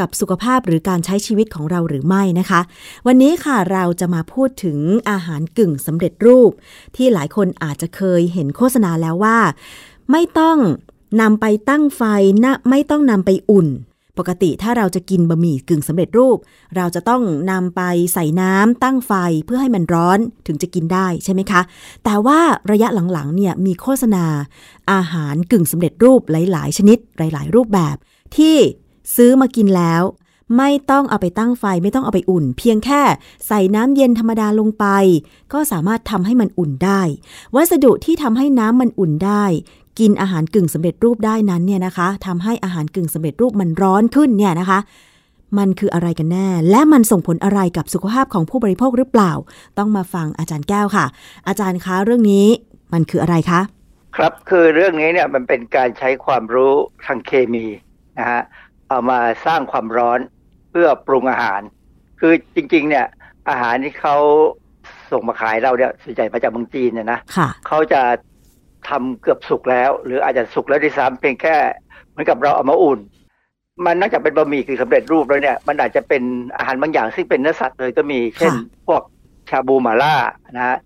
[0.00, 2.60] กับสุขภาพหรือการใช้ชีวิตของเราหรือไม่นะคะ
[3.06, 4.78] วันนี้ค่ะเราจะมาพูดถึง
[5.10, 6.50] อาหารกึ่งสำเร็จรูป
[6.96, 9.38] ที่หลายคนอาจจะเคยเห็นโฆษณาแล้วว่า
[10.10, 10.58] ไม่ต้อง
[11.20, 12.02] นำไปตั้งไฟ
[12.44, 13.68] นะไม่ต้องนำไปอุ่น
[14.18, 16.38] ปกติถ้าเราจะกินบะหมี่กึ่งสำเร็จรูป
[16.76, 17.82] เราจะต้องนำไป
[18.14, 19.12] ใส่น้ำตั้งไฟ
[19.46, 21.60] เพื่อให้มันร้อนถึงจะกินได้ใช่ไหมคะ
[22.04, 22.40] แต่ว่า
[22.70, 24.24] ระยะหลังๆเนี่ยมีโฆษณา
[24.92, 27.96] อาหารกึ่งสำเร็จรูปหลาย ๆ ชนิดหลาย ๆ รูปแบบ
[28.36, 28.56] ที่
[29.16, 30.02] ซื้อมากินแล้ว
[30.58, 33.02] ไม่ต้องเอาไปตั้งไฟไม่ต้องเอาไปอุ่น เพียงแค่
[33.46, 34.86] ใส่น้ำเย็นธรรมดาลงไป
[35.52, 37.00] ก็สามารถทำให้มันอุ่นได้
[37.54, 39.44] วัสดุที่ทำให้น้ำมันอุ่นได้
[39.98, 44.78] กินอาหารกึ่งสำเร็จรูปได้นั้นเนี่ยนะคะทำให้อาหารกึ่งสำเร็จรูปมันร้อนขึ้นเนี่ยนะคะ
[45.58, 49.32] มันคืออะไรกันแน่ และมันส่งผลอะไรกับสุขภาพของผู้บริโภคหรือเปล่า
[49.78, 51.06] ต้องมาฟังอาจารย์แก้วค่ะ
[51.48, 52.46] อาจารย์คะเรื่องนี้
[52.92, 53.60] มันคืออะไรคะ
[54.16, 56.74] ครับคือเรื่องนี้เนี่ยมันเป็นการใช้ความรู้
[57.06, 57.66] ทางเคมี
[58.18, 58.42] นะฮะ
[58.88, 60.20] เอามาสร้างความร้อน
[60.70, 61.60] เพื่อปรุงอาหาร
[62.20, 63.06] คือจริง ๆ เนี่ย
[63.48, 64.16] อาหารที่เขา
[65.12, 68.00] ส่งมาขายเราเนี่ยส่วนใหญ่มาจากเมืองจีนเนี่ยนะค่ะเขาจะ
[68.88, 71.56] ทำเกือบสุกแล้ว หรืออาจจะสุกแล้วด้วยซ้ำเพียงแค่
[72.10, 73.00] เหมือนกับเราเอามาอุ่น
[73.84, 76.22] มันนอกจากเป็นบะหมี่คือสำเร็จรูปแล้วเนี่ย มันอาจจะเป็น
[76.56, 78.52] อาหารบางอย่างซึ่งเป็นเนื้อสัตว์เลยก็มี เช่น
[78.86, 79.02] พวก
[79.50, 80.14] ชาบูหมาล่า
[80.56, 80.78] นะฮะ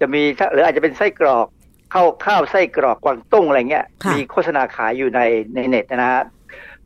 [0.00, 0.22] จะมี
[0.52, 1.46] หรืออาจจะเป็นไส้กรอก
[1.92, 5.20] ข้าวข้าวไส้กรอกกวางตุ้งอะไรเงี้ย มีโฆษณาขายอยู่ใน
[5.54, 6.22] ในเน็ตนะฮะ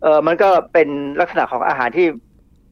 [0.03, 0.89] เออมันก็เป็น
[1.21, 2.07] ลักษณะของอาหารที่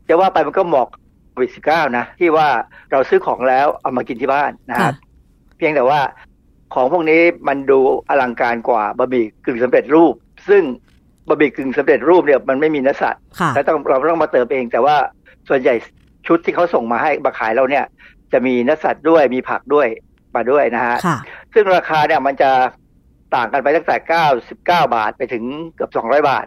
[0.08, 0.88] จะว่าไปมันก็เหมาะ
[1.30, 2.48] โควิดสิบเก้านะ ที่ว่า
[2.90, 4.94] เราซื้อของแล้วเอามากินที่บ้านนะครับ
[5.56, 6.00] เพียงแต่ว่า
[6.74, 10.14] ของพวกนี้มันดูอลังการกว่าบะหมี่กึ่งสำเร็จรูป
[10.48, 10.62] ซึ่ง
[11.28, 13.22] บะหมี่กึ่งสำเร็จรูปเนี่ยมันไม่มีเนื้อสัตว์
[13.54, 14.96] แล้วต้องเราต้องมาเติมเอง แต่ว่า
[15.48, 15.74] ส่วนใหญ่
[16.26, 17.84] ชุดที่เขาส่งมาให้มาขายเราเนี่ย
[18.32, 19.88] จะมีเนื้อสัตว์ด้วยมีผักด้วย
[20.36, 20.96] มาด้วยนะฮะ
[21.54, 22.50] ซึ่งราคาเนี่ยมันจะ
[23.34, 25.44] ต่างกันไปตั้งแต่เก้าสิบเก้าบาทไปถึง
[25.74, 26.44] เกือบสองร้อยบาท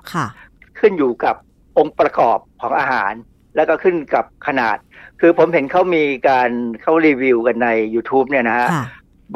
[0.79, 1.35] ขึ้นอยู่กับ
[1.77, 3.13] องค์ประกอบของอาหาร
[3.55, 4.77] แล้วก็ขึ้นกับขนาด
[5.21, 6.49] คือผมเห็นเขามีการ
[6.81, 8.69] เขารีวิวกันใน YouTube เนี่ยนะฮะ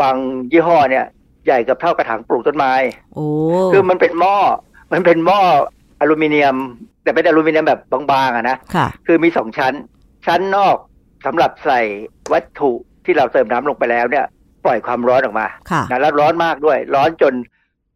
[0.02, 0.16] บาง
[0.52, 1.06] ยี่ห้อเนี่ย
[1.46, 2.74] ใหญ่กับเท่ากระถางปลูกต้นไม้
[3.14, 3.26] โอ้
[3.74, 4.36] คือมันเป็นหม้อ
[4.94, 5.40] มันเป็นหม้อ
[6.00, 6.56] อลูมิเนียม
[7.04, 7.82] แต่เป็นอลูมิเนียมแบบ
[8.12, 9.74] บางๆอะนะค่ะ คือมีสองชั้น
[10.26, 10.76] ชั้นนอก
[11.26, 11.82] สำหรับใส่
[12.34, 12.72] วัตถุ
[13.06, 14.26] ที่เราเติมน้ำลงไปแล้วเนี่ย
[14.66, 17.34] ปล่อยความร้อนออกมาค่ะนะแล้วร้อนมากด้วย ร้อนจน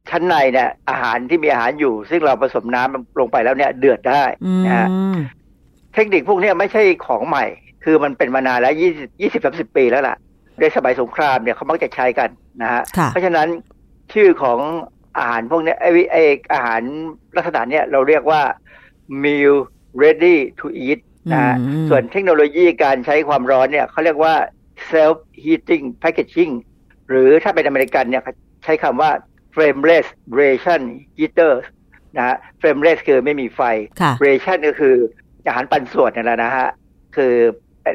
[0.09, 4.23] ชั้นในเนี่ย อาหารที่มีอาหารอยู่ ซึ่งเราผสมน้ำลงไปแล้วเนี่ยเดือดได้
[4.65, 4.87] นะฮะ
[5.93, 7.45] เทคนิคพวกนี้ไม่ใช่ของใหม่
[7.83, 10.15] คือมันเป็นมานานแล้วยี่สิบยี่สิบสามสิบปีแล้วล่ะ
[10.61, 12.29] ในสมัยสงครามเนี่ยเขามักจะใช้กัน
[12.61, 13.47] นะฮะเพราะฉะนั้น
[14.13, 14.59] ชื่อของ
[15.17, 16.17] อาหารพวกนี้ไอ้ไอ
[16.53, 16.81] อาหาร
[17.35, 18.41] ลักษณะเนี้ยเราเรียกว่า
[19.23, 19.55] meal
[20.03, 20.99] ready to eat
[21.31, 21.55] นะฮะ
[21.89, 24.35] ส่วนเทคโนโลยีการใช้ความร้อนเนี่ยเขาเรียกว่า
[24.91, 26.53] self heating packaging
[27.09, 28.23] หรือถ้าเป็นอเมริกันเนี่ย
[28.63, 29.11] ใช้คำว่า
[29.55, 30.07] frameless
[30.39, 30.81] ration
[31.17, 31.53] heater
[32.17, 33.61] นะฮะ frameless คือไม่มีไฟ
[34.25, 34.95] ration ก็คือ
[35.45, 36.69] อาหารปันส่วนนี่แหละนะฮะ
[37.15, 37.35] คือ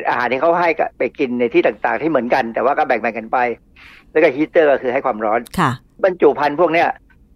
[0.09, 0.69] อาหารที่เขาให้
[0.99, 3.39] ไปกินในที่ต่างๆ ที่เหมือนกัน แต่ว่าก็แบ่งๆกันไป
[4.11, 5.71] แล้วก็ฮีเตอร์ก็คือให้ความร้อนค่ะ
[6.05, 6.89] บรรจุภัณฑ์พวกเนี้ย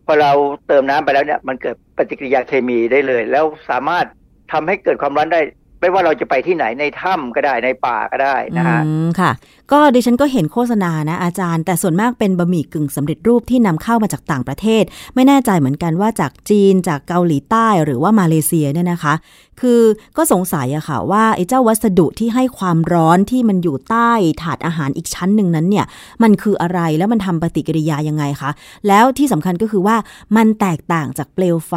[0.07, 0.33] พอเรา
[0.67, 4.07] เติมน้ำไปแล้วเนี่ยมันเกิดปฏิกิริยาเคมีได้เลย แล้วสามารถ
[4.53, 5.41] ทำให้เกิดความร้อนได้
[5.81, 8.81] ไม่ว่าเราจะไปที่ไหนในถ้ำก็ได้ในป่าก็ได้นะฮะ
[9.21, 9.31] ค่ะ
[9.73, 19.15] ก็ดิฉันก็เห็นโฆษณานะอาจารย์ แต่ส่วนมากเป็นบะหมี่กึ่งสำเร็จรูปที่นำเข้ามาจากต่างประเทศ ไม่แน่ใจเหมือนกันว่าจากจีนจากเกาหลีใต้หรือว่ามาเลเซียเนี่ยนะคะ
[19.61, 19.81] คือ
[20.17, 24.11] ก็สงสัยอะค่ะว่าไอ้เจ้าวัสดุที่ให้ความร้อนที่มันอยู่ใต้
[24.43, 25.87] ถาดอาหารอีกชั้นหนึ่งนั้นเนี่ย
[26.23, 28.51] มันคืออะไรแล้วมันทำปฏิกิริยายังไงคะ
[28.89, 29.97] แล้วที่สำคัญก็คือว่า
[30.37, 31.75] มันแตกต่างจากเปลวไฟ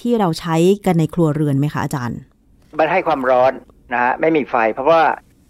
[0.00, 2.20] ที่เราใช้กันในครัวเรือนไหมคะอาจารย์
[2.78, 3.52] มันให้ความร้อน
[3.92, 5.02] นะฮะไม่มีไฟ เพราะว่า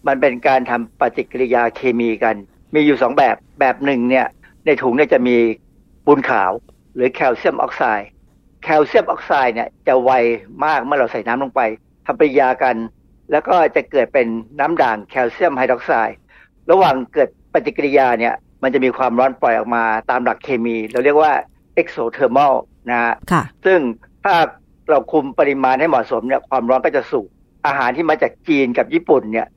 [0.06, 2.36] มันเป็นการทำปฏิกิริยาเคมีกัน
[2.74, 4.26] มีอยู่สองแบบแบบหนึ่งเนี่ย
[4.66, 5.36] ในถุงเนี่ยจะมี
[6.06, 6.52] ปูนขาว
[6.94, 8.08] หรือแคลเซียมออกไซด์
[8.62, 10.10] แคลเซียมออกไซด์เนี่ยจะไว
[10.64, 11.60] มากเมื่อเราใส่น้ำลงไป
[12.06, 12.76] ทำปฏิกิริยากัน
[13.30, 14.26] แล้วก็จะเกิดเป็น
[14.60, 16.18] น้ำด่างแคลเซียมไฮดรอกไซด์
[16.70, 21.32] ระหว่างเกิดปฏิกิริยาเนี่ยมันจะมีความร้อนปล่อยออกมาตามหลักเคมี เราเรียกว่า
[21.74, 22.54] exothermal
[22.90, 23.14] นะฮะ
[23.64, 23.78] ซึ่ง
[24.24, 24.34] ถ้า
[24.90, 27.28] เราคุมปริมาณให้เหมาะสมเนี่ยความร้อนก็จะสูง
[27.66, 29.48] อาหารที่มาจากจีนกับญี่ปุ่นเนี่ย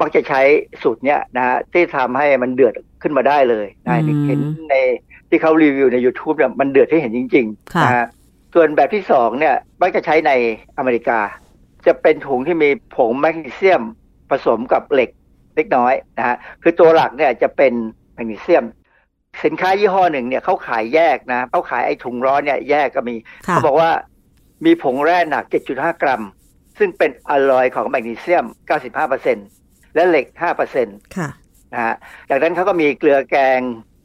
[0.00, 0.40] มักจะใช้
[0.82, 4.74] สูตรเนี้ยนะฮะที่ทำให้มันเดือดขึ้นมาได้เลยนะเห็นใน
[5.28, 8.06] ที่เขารีวิวใน YouTube เนี่ยมันเดือดให้เห็นจริงๆนะฮะ
[8.54, 10.32] ส่วนแบบที่สองเนี่ยมักจะใช้ใน
[10.78, 11.20] อเมริกา
[11.86, 13.82] จะเป็นถุงที่มีผงแมกนีเซียม
[14.30, 15.10] ผสมกับเหล็ก
[15.56, 17.72] เล็กน้อยนะฮะคือตัวหลักเนี่ยจะเป็น
[18.14, 18.64] แมกนีเซียม
[19.44, 23.14] สินค้ายี่ห้อหนึ่งเนี่ยเขาขายแยกนะเขาขายไอ้ถุงร้อนเนี่ยแยกก็มี
[23.46, 23.90] เขาบอกว่า
[24.64, 26.22] มีผงแร่หนัก 7.5 กรัม
[26.78, 28.46] ซึ่งเป็นอลลอยของแมกนีเซียม
[29.20, 30.26] 95%และเหล็ก
[30.70, 31.30] 5%ค่ะ
[31.72, 31.96] นะฮะ
[32.30, 33.60] จากนั้นเขาก็มีเกลือแกง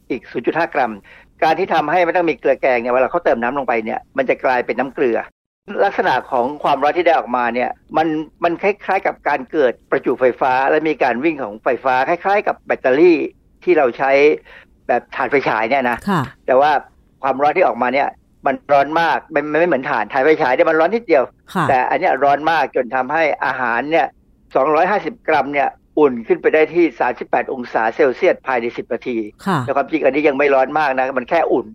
[0.10, 0.92] อีก 0.5 กรัม
[1.44, 5.18] การที่ทำให้ไม่ต้องมีเกลือแกงเนี่ยเวลาเขาเติมน้ำลงไปเนี่ยมันจะกลายเป็นน้ำเกลือ
[5.84, 8.08] ลักษณะของความร้อนที่ได้ออกมาเนี่ยมัน
[8.44, 13.18] มันคล้ายๆกับการเกิดประจุไฟฟ้า และมีการวิ่งของไฟฟ้าคล้ายๆ กับแบตเตอรี่
[13.64, 14.12] ที่เราใช้
[14.88, 15.98] แบบถ่านไฟฉายเนี่ยนะ
[16.46, 16.72] แต่ว่า
[17.24, 18.08] ความร้อนที่ออกมาเนี่ย
[18.46, 21.24] มันร้อนมากไม่ไม่เหมือนถ่านถ่ายไฟฉายเนี่ยมันร้อนนิดเดียว
[21.70, 24.08] แต่อันนี้ร้อนมากจนทำให้อาหารเนี่ย
[24.68, 25.70] 250กรัมเนี่ย
[26.00, 26.86] อุ่นขึ้นไปได้ที่
[27.20, 29.18] 38 องศาเซลเซียสภายใน 10 นาที
[29.62, 31.66] แต่ความจริงอันนี้ยังไม่ร้อนมากนะ มันแค่อุ่น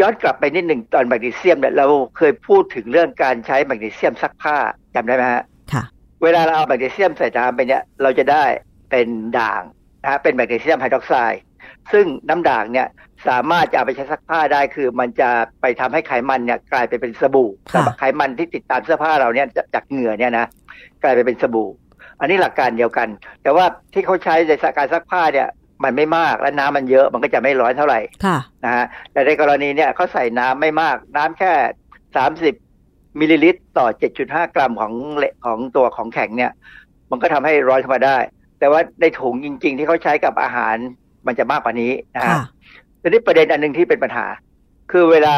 [0.00, 1.86] ย้อนกลับไปนิดหนึ่งตอนแมกนีเซียมเนี่ยเรา
[2.16, 4.56] เคยพูดถึงเรื่องการใช้แมกนีเซียมซักผ้า
[4.94, 5.42] จำได้ไหมฮะ
[5.72, 5.82] ค่ะ
[6.22, 8.44] เวลาเราเอาแมกนีเซียมใส่น้ำไปเนี่ยเราจะได้
[8.90, 9.62] เป็นด่าง
[10.02, 11.40] นะฮะเป็นแมกนีเซียมไฮดรอกไซด์
[11.92, 12.88] ซึ่งน้ำด่างเนี่ย
[13.28, 15.30] สามารถจะเอาไปใช้ซักผ้าได้คือมันจะ
[15.60, 17.50] ไปทำให้ไขมันเนี่ยกลายไปเป็นสบู่
[17.98, 20.46] ไขมันที่ติดตามเสื้อผ้าเราเนี่ยจากเหงื่อเนี่ยนะ
[21.02, 21.70] กลายไปเป็นสบู่
[22.20, 23.08] อันนี้หลักการเดียวกัน
[23.42, 25.48] แต่ว่าที่เขาใช้ในการซักผ้าเนี่ย
[25.84, 28.00] มันไม่มากและน้ำมันเยอะมันก็จะไม่ร้อนเท่าไหร่
[28.64, 31.52] นะฮะแต่ในกรณีเนี่ยเขาใส่น้ำไม่มากน้ำแค่
[32.16, 32.54] สามสิบ
[33.20, 34.92] มิลลิลิตรต่อเจ็ดจุดห้ากรัมของ
[35.44, 36.52] ของตัวของแข็งเนี่ย
[37.10, 38.18] มันก็ทำให้ร้อนขึ้นมาได้
[38.58, 40.76] แต่ว่าในถุงจริง ๆ ที่เขาใช้กับอาหาร
[41.28, 42.36] มันจะมากกว่านี้นะฮะ
[43.02, 44.26] ทีนี้ประเด็นอันหนึ่งที่เป็นปัญหา
[44.92, 45.36] คือเวลา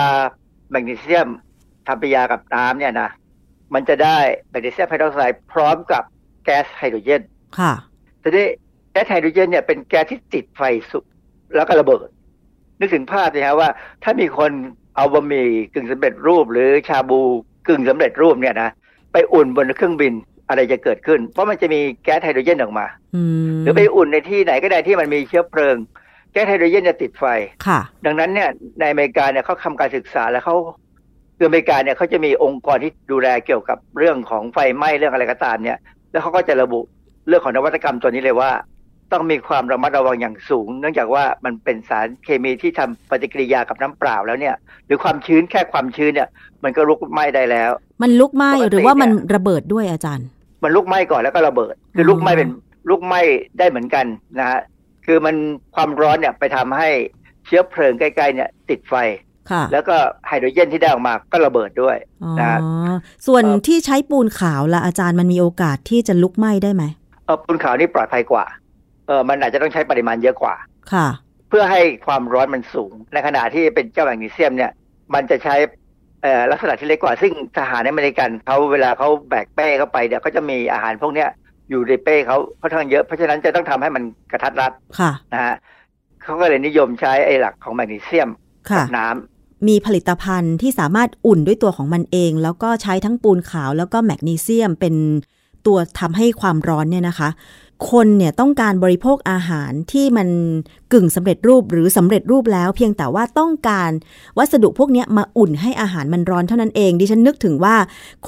[0.71, 1.29] แมกนีเซียม
[1.87, 3.11] ทำปฏิกิริยากับน้ำเนี่ยนะ
[3.75, 4.19] มันจะได้
[4.51, 6.03] แมกนีเซียมไฮดรอกไซด์พร้อมกับ
[6.45, 7.23] แก๊สไฮโดรเจน
[7.59, 7.73] ค่ะ
[8.23, 8.47] ทีนี้
[8.93, 10.63] แก๊สไฮโดรเจนเนี่ยเป็นแก๊สที่ติดไฟ
[10.93, 11.05] สุด
[11.55, 12.09] แล้วก็ระเบิด
[12.79, 13.71] นึกถึงภาพสิครับว่า
[14.03, 14.53] ถ้ามีคน
[14.97, 17.21] เอาบะหมี่กึ่งสำเร็จรูป หรือชาบู
[17.69, 18.71] กึ่งสำเร็จรูปเนี่ยนะ
[19.13, 20.15] ไปอุ่นบนเครื่องบิน
[20.51, 22.87] อะไรจะเกิดขึ้น เพราะมันจะมีแก๊สไฮโดรเจนออกมา
[23.63, 25.77] หรือไปอุ่นในที่ไหนก็ได้ที่มันมีเชื้อเพลิง
[26.33, 27.25] แก๊สไฮโดรเจนจะติดไฟ
[27.67, 28.49] ค่ะ ดังนั้นเนี่ย
[28.81, 30.57] ในอเมริกาเนี่ยเขาทำการศึกษาแล้วเขา
[31.37, 35.79] คืออเมริกาเนี่ยเขาจะมีองค์กรที่ดูแลเกี่ยวกับเรื่องของไฟไหม้เรื่องอะไรก็ตามเนี่ย
[36.11, 36.81] แล้วเขาก็จะระบุ
[37.29, 38.51] เรื่องของนวัตกรรมตัวนี้เลยว่า
[39.13, 46.29] ต้องมีความระมัดระวังอย่างสูง เนื่องจากว่ามันเป็นสารเคมีที่ทำปฏิกิริยากับน้ำเปล่าแล้วเนี่ย หรือความชื้นแค่ความชื้นเนี่ย
[46.65, 47.71] มันก็ลุกไหม้ได้แล้ว
[48.03, 50.29] มันลุกไหม้หรือว่ามันระเบิดด้วยอาจารย์
[50.63, 52.49] มันลุกไหม้ก่อนแล้วก็ระเบิด คือลุกไหม้เป็น
[52.91, 53.21] ลุกไหม้
[53.59, 54.07] ได้เหมือนกัน
[54.39, 54.61] นะฮะ
[55.07, 55.37] คือมัน
[55.75, 56.89] ความร้อนเนี่ยไปทำให้
[57.47, 58.95] เชื้อเพลิงใกล้ๆเนี่ยติดไฟ
[59.73, 59.97] แล้วก็
[60.27, 61.97] ไฮโดรเจนที่ได้ออกมาก็ระเบิดด้วย
[62.41, 62.59] นะ
[63.27, 66.85] ส่วนที่ใช้ปูนขาวละอาจารย์มันมีโอกาสที่จะลุกไหม้ได้ไหม
[67.25, 68.45] เออปูนขาวนี่ปลอดภัยกว่า
[69.07, 70.55] เออมันอาจจะต้องใช้ปริมาณเยอะกว่า
[70.93, 71.09] ค่ะ
[71.49, 74.73] เพื่อให้ความร้อนมันสูง ในขณะที่เป็นเจ้าแมกนีเซียมเนี่ย
[75.15, 75.80] มันจะใช้เอ่อ
[76.51, 81.29] ลักษณะที่เล็กกว่าซึ่งทหารอเมริกันเขาเวลาเขาแบกเป้เข้าไปเนี่ยเขาจะมีอาหารพวกเนี้ย
[81.71, 85.57] อยู่ในเป้เขาค่อนข้างเยอะ เพราะฉะนั้นจะต้องทำให้มันกระทัดรัดค่ะนะฮะ
[86.23, 88.29] เขาก็เลยนิยมใช้ไอ้หลักของแมกนีเซียม
[88.71, 94.95] ค่ะกับน้ำมีผลิตภัณฑ์ที่สามารถอุ่นด้วยตัวของมันเอง แล้วก็ใช้ทั้งปูนขาวแล้วก็แมกนีเซียมเป็น
[95.67, 97.29] ตัวทำให้ความร้อนเนี่ยนะคะ
[97.91, 100.29] คนเนี่ยต้องการบริโภคอาหารที่มัน
[100.93, 103.91] กึ่งสำเร็จรูปหรือสำเร็จรูปแล้ว เพียงแต่ว่าต้องการ
[104.39, 107.77] วัสดุพวกนี้มาอุ่นให้อาหารมันร้อนเท่านั้นเอง ดิฉันนึกถึงว่า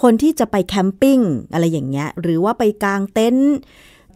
[0.01, 1.19] คนที่จะไปแคมปิ้ง
[1.53, 3.55] อะไรอย่างเงี้ยหรือว่าไปกางเต็นท์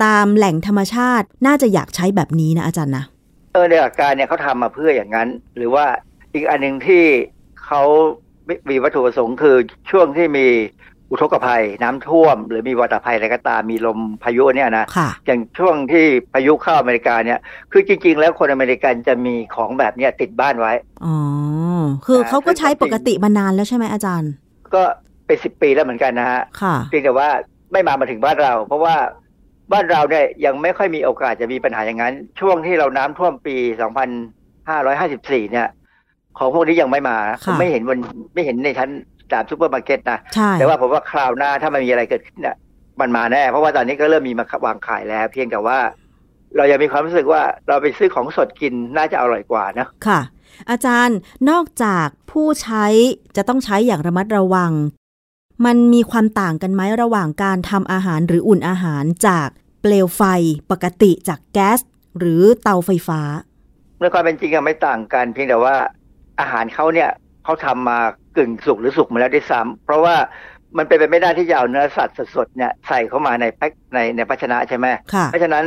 [0.05, 3.05] ตามแหล่งธรรมชาติน่าจะอยากใช้แบบนี้นะอาจารย์นะ
[3.53, 5.84] เออในหลักการเนี่ยเขาทำมาเพื่ออย่างนั้น หรือว่า
[6.34, 7.05] อีกอันหนึ่งที่
[7.64, 7.82] เขา
[8.70, 9.57] มีวัตถุประสงค์คือ
[9.91, 10.47] ช่วงที่มี
[11.11, 16.04] อุทกภัยน้ำท่วม หรือมีวัตภัยอะไรก็ตามมีลมพายุเนี่ยนะค่ะอย่างช่วงที่
[16.34, 17.38] พายุเข้าอเมริกาเนี่ย
[17.72, 20.72] คือจริง ๆ แล้วคนอเมริกันจะมีของแบบเนี้ยติดบ้านไว้
[21.04, 21.16] อ๋อ
[22.07, 24.30] คือเขาก็ใช้ปกติมานานแล้วใช่ไหมอาจารย์
[24.74, 24.82] ก็
[25.26, 27.28] เป็นสิบปีแล้วเหมือนกันนะฮะค่ะเพียงแต่ว่า
[27.72, 28.96] ไม่มามาถึงบ้านเรา เพราะว่า
[29.72, 33.57] บ้านเราเนี่ยยังไม่ค่อยมีโอกาสจะมีปัญหาอย่างนั้น ช่วงที่เราน้ำท่วมปี
[34.34, 35.68] 2554เนี่ย
[36.38, 37.98] ของพวกนี้ยังไม่มาผมไม่เห็นมัน
[38.34, 38.90] ไม่เห็นในชั้น
[39.32, 42.56] ตามซูเปอร์มาร์เก็ตนะใช่แต่ว่าผมว่าคราวหน้าถ้ามันมีอะไรเกิดขึ้นเนี่ย
[43.00, 45.78] มันมาแน่ เพราะว่าตอนนี้ก็เริ่มมีมาวางขายแล้ว เพียงแต่ว่า
[46.56, 50.20] เรายังมีความรู้สึกว่าเราไปซื้อของสดกินน่าจะอร่อยกว่านะค่ะ
[50.70, 51.18] อาจารย์
[51.50, 52.86] นอกจากผู้ใช้
[53.36, 54.72] จะต้องใช้อย่างระมัดระวัง
[55.66, 59.48] มันมีความต่างกันไหมระหว่างการทำอาหารหรืออุ่นอาหารจาก
[59.80, 60.22] เปลวไฟ
[60.70, 61.80] ปกติจากแก๊ส
[62.18, 63.20] หรือเตาไฟฟ้า
[64.00, 65.74] ในความเป็นจริงอะไม่ต่างกัน เพียงแต่ว่า
[66.40, 67.10] อาหารเขาเนี่ย
[67.44, 67.98] เขาทำมา
[68.37, 70.16] กึ่งสุกหรือสุกมาแล้วด้วยซ้ำเพราะว่า
[70.78, 75.64] มันเป็นไปไม่ได้ที่จะเอาเนื้อสัตว์สดๆเนี่ยใส่เข้ามาในแพ็คในในภาชนะใช่ไหมค่ะเพราะฉะนั้น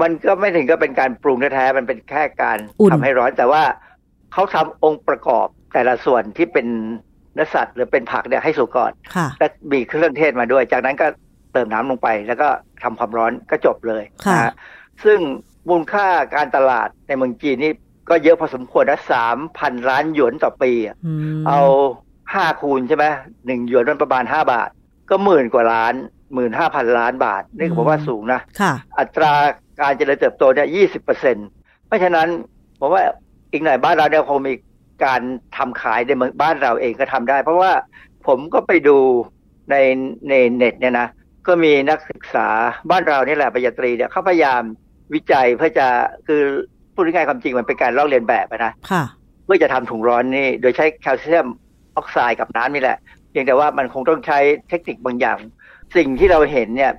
[0.00, 3.62] มันก็ไม่ถึงก็เป็นการปรุงแท้ๆมันเป็นแค่การอุ่นทำให้ร้อนแต่ว่า
[4.32, 6.66] เขาทำองค์ประกอบแต่ละส่วนที่เป็น
[7.34, 11.06] เนื้อสัตว์หรือเป็นผักเนี่ยให้สุกก่อนค่ะและมีเครื่องเทศมาด้วย จากนั้นก็
[11.52, 12.48] เติมน้ำลงไป แล้วก็
[12.82, 14.52] ทำความร้อนก็จบเลยค่ะนะฮะ
[15.04, 15.18] ซึ่ง
[15.68, 17.72] มูลค่าการตลาดในเมืองจีนนี่
[18.08, 20.96] ก็เยอะพอสมควรนะสามพันล้านหยวนต่อปีอะ
[21.32, 21.60] มเอา
[22.34, 23.04] ห้าคูณใช่ไหม
[23.46, 24.68] หนึ่งหยวนมันประมาณห้าบาท
[25.10, 25.94] ก็หมื่นกว่าล้าน
[26.34, 29.32] หมื่นห้าพันล้านบาท นี่ผมว่าสูงนะค่ะอัตรา
[29.80, 31.36] การเจริญเติบโตเนี่ยยี่สิบเปอร์เซ็น
[31.86, 32.28] เพราะฉะนั้น
[32.80, 33.02] ผมว่า
[33.52, 34.54] อีกหน่อยบ้านเราเนี่ยคงมี
[35.04, 35.20] การ
[35.56, 37.72] ทำขายในเมืองบ้านเราเองก็ทำได้ เพราะว่า
[38.26, 38.98] ผมก็ไปดู
[39.70, 39.76] ใน
[40.28, 41.08] ในเน็ตเนี่ยนะ
[41.46, 42.48] ก็มีนักศึกษา
[42.90, 44.62] บ้านเรานี่แหละปริญญาตรีเนี่ยเขาพยายาม
[45.14, 45.86] วิจัยเพื่อจะ
[46.26, 46.42] คือ
[46.94, 49.04] พูดง่ายๆความจริงมันเป็นการลอกเลียนแบบอะนะค่ะ
[49.44, 51.46] เพื่อจะทำถุงร้อนนี่โดยใช้แคลเซียม
[51.96, 52.98] ออกไซด์กับน้ำนี่แหละ
[53.30, 54.38] เพียงแต่ว่ามันคงต้องใช้
[54.68, 55.38] เทคนิคบางอย่าง
[55.96, 56.92] สิ่งที่เราเห็นเนี่ย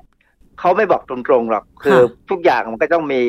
[0.60, 3.22] เขาไม่บอกตรงๆหรอก คือทุกอย่างมันก็ต้องมี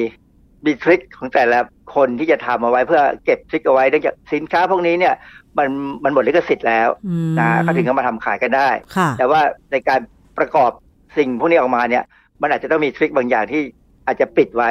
[0.64, 1.58] มีทริคของแต่ละ
[1.94, 5.14] คนที่จะทำเอาไว้เพื่อเก็บทริคเอาไว้เนื่องจากสินค้าพวกนี้เนี่ย
[5.58, 5.68] มัน
[6.04, 9.40] มันหมดลิขสิทธิ์แล้วอืมนะเขาถึงเอามาทำขายกันได้ค่ะแต่ว่า
[9.72, 10.00] ในการ
[10.38, 10.70] ประกอบ
[11.16, 12.04] สิ่งพวกนี้ออกมาเนี่ย
[12.42, 13.62] มันอาจจะต้องมีทริคบางอย่างที่
[14.06, 14.70] อาจจะปิดไว้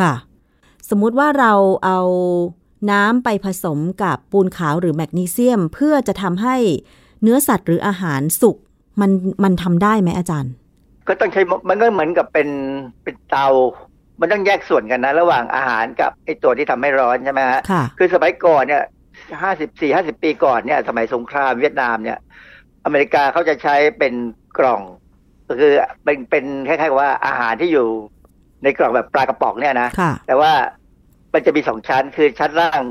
[0.00, 0.12] ค่ะ
[0.90, 1.52] สมมุติว่าเรา
[1.84, 2.00] เอา
[2.90, 6.56] น้ำไปผสมกับปูนขาวหรือแมกนีเซียม เพื่อจะทำให้
[7.22, 8.56] เนื้อสัตว์หรืออาหารสุก
[9.00, 9.10] มัน
[9.44, 10.52] มันทำได้ไหมอาจารย์
[11.08, 12.48] ก็ต้องใช้มันก็เหมือนกับเป็น
[13.02, 13.46] เป็นเตา
[14.20, 18.84] มันต้องแยกส่วนกันนะ ระหว่างอาหารกับไอตัวที่ทำให้ร้อนใช่ไหมฮะค่ะคือสมัยก่อนเนี่ย
[19.42, 22.18] ห้าสิบสี่ห้าสิบปีก่อนเนี่ยสมัยสงครามเวียดนามเนี่ย
[22.84, 24.14] อเมริกาเขาจะใช้เป็น
[24.58, 24.82] กล่อง
[25.48, 25.72] ก็คือ
[26.04, 27.86] เป็นเป็นคล้ายๆกับว่าอาหารที่อยู่
[28.62, 30.52] ในกล่องแบบปลากระป๋องเนี่ยนะค่ะแต่ว่า
[31.32, 32.82] มันจะมีสองชั้นคือชั้นล่าง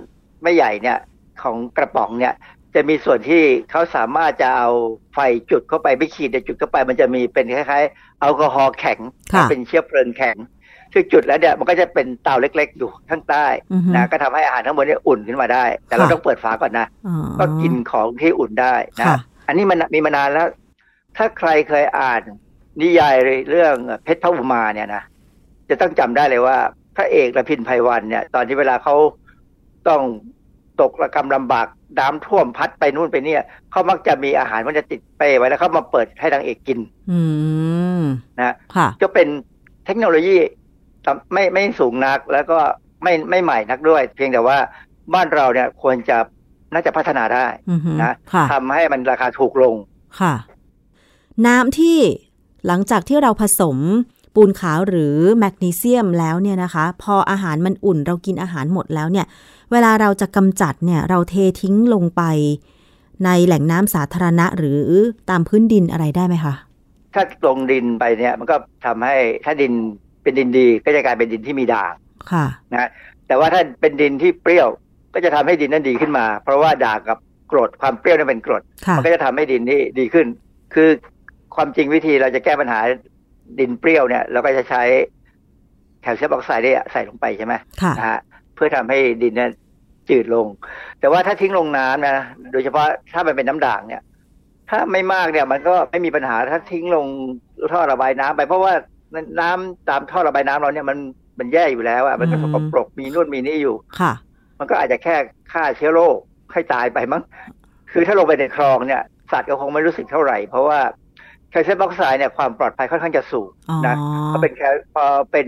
[0.44, 1.00] ไม่ใหญ่เนี่ย
[1.42, 2.34] ของกระป๋องเนี่ย
[2.76, 4.70] จะมีส่วนที่เขาสามารถจะเอา
[5.14, 5.20] ไฟ
[5.52, 9.00] จุดเข้าไปไม่ขีดแต่จุดเข้าไป มันจะมีเป็นคล้ายๆแอลกอฮอล์แข็ง
[9.34, 10.38] ค่ะเป็นเชื้อเพลิงแข็ง
[10.94, 19.18] ซึ่งจุดแล้วเนี่ยมันก็จะเป็นเตาเล็ก ๆ อยู่ข้างใต้อือฮึนะก็ทำให้อาหารทั้งหมดเนี่ยอุ่นขึ้นมาได้ แต่เราค่ะต้องเปิดฝาก่อนนะอ๋อก็กินของที่อุ่นได้นะค่ะ
[19.48, 20.48] อันนี้มันมีมานานแล้ว
[21.18, 22.22] ถ้าใครเคยอ่าน
[22.82, 23.16] นิยาย
[23.50, 25.04] เรื่องเพชรพระอุมาเนี่ยนะ
[25.70, 26.58] จะต้องจำได้เลยว่า
[26.98, 28.96] พระเอกระพินไพวันเนี่ย ตอนที่เวลาเขา
[29.88, 30.02] ต้อง
[30.82, 31.68] ตกระกำลำบาก
[32.00, 36.80] น้ำท่วมพัดไปนู่นไปเนี่ยเขามักจะมีอาหารมันจะติดเป้ไว้แล้วเขามาเปิดให้นางเอกกิน
[37.12, 37.20] อื
[38.00, 38.04] ม
[38.40, 39.28] นะค่ะก็เป็น
[39.86, 40.38] เทคโนโลยี
[41.06, 42.58] ต่ำไม่ไม่สูงนักแล้วก็
[43.04, 44.58] ไม่ไม่ใหม่นักด้วย เพียงแต่ว่า
[45.14, 46.18] บ้านเราเนี่ยควรจะ
[46.74, 49.76] น่าจะพัฒนาได้อือฮึนะค่ะทำให้มันราคาถูกลง
[50.20, 50.34] ค่ะ
[51.48, 52.00] น้ำที่
[52.68, 53.78] หลังจากที่เราผสม
[54.40, 59.26] ปูนขาวหรือแมกนีเซียมแล้วเนี่ยนะคะ พออาหารมันอุ่นเรากินอาหารหมดแล้วเนี่ย
[59.72, 62.22] เวลาเราจะกำจัดเนี่ยเราเททิ้งลงไป
[63.26, 64.82] ในแหล่งน้ำสาธารณะหรือ
[65.30, 66.54] ตามพื้นดินอะไรได้ไหมคะ
[67.14, 69.16] ถ้าลงดินไปเนี่ยมันก็ทำให้
[69.46, 69.72] ถ้าดิน
[70.24, 71.94] เป็นดินดีก็จะกลายเป็นดินที่มีด่าง
[72.32, 72.90] ค่ะนะ
[73.28, 74.70] แต่ว่าถ้าเป็นดินที่เปรี้ยว
[75.14, 77.18] ก็จะทำให้ดินนั้นดีขึ้นมา เพราะว่าด่างกับ
[77.52, 80.28] กรดความเปรี้ยวเนี่ยเป็นกรดค่ะมัก็จะทำให้ดินนี่ดีขึ้น
[80.74, 80.90] คือ
[81.56, 82.80] ความจริงวิธีเราจะแก้ปัญหา
[83.60, 84.84] ดินเปรี้ยวเนี่ยเราก็จะใช้
[86.02, 88.20] แคลเซียมออกไซด์เนี่ยใส่ลงไปใช่ไหมค่ะนะฮะ
[88.56, 89.50] เพื่อทำให้ดินเนี่ย
[90.10, 90.48] จืดลง
[91.00, 92.18] แต่ว่าถ้าทิ้งลงน้ำนะ
[92.52, 94.02] โดยเฉพาะถ้ามันเป็นน้ำด่างเนี่ย
[94.70, 97.06] ถ้าไม่มากเนี่ย มันก็ไม่มีปัญหาถ้าทิ้งลง
[97.72, 98.74] ท่อระบายน้ำไป เพราะว่า
[99.42, 100.98] น้ำตามท่อระบายน้ำเราเนี่ยมัน
[101.40, 104.12] มันแย่อยู่แล้วอะมันก็สกปรกมีนู่นมีนี่อยู่ค่ะ
[104.60, 105.16] มันก็อาจจะแค่
[105.52, 106.18] ฆ่าเชื้อโรค
[106.54, 107.22] ให้ตายไปมั้ง
[107.92, 110.80] คือถ้าลงไปในคลองเนี่ย สัตว์ก็คงไม่รู้สึกเท่าไหร่ เพราะว่า
[111.58, 113.50] แคลเซียมออกไซด์เนี่ยความปลอดภัยค่อนข้างจะสูง
[113.88, 115.48] นะอ๋อพอเป็นแคลพอเป็น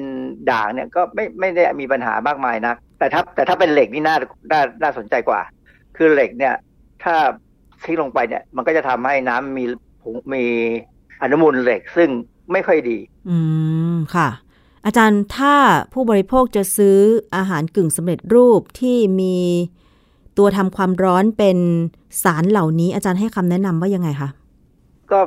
[0.51, 4.15] ด่างเนี่ยก็ไม่ไม่ได้มีปัญหามากมายนักแต่ถ้าแต่ถ้าเป็นเหล็กนี่น่า
[4.51, 5.41] น่าน่าสนใจกว่า
[5.97, 6.55] คือเหล็กเนี่ย
[7.03, 7.15] ถ้า
[7.83, 9.63] ทิ้งลงไปเนี่ย มันก็จะทำให้น้ำมี
[10.01, 10.43] ผงมี
[11.21, 12.09] อนุมูลเหล็กซึ่ง
[12.51, 12.97] ไม่ค่อยดี
[13.29, 13.37] อื
[13.93, 14.29] มค่ะ
[14.85, 15.55] อาจารย์ถ้า
[15.93, 16.97] ผู้บริโภคจะซื้อ
[17.35, 19.37] อาหารกึ่งสำเร็จรูปที่มี
[20.37, 21.57] ตัวทำความร้อนเป็น
[22.23, 24.29] สารเหล่านี้ อาจารย์ให้คำแนะนำว่ายังไงคะ
[25.11, 25.19] ก็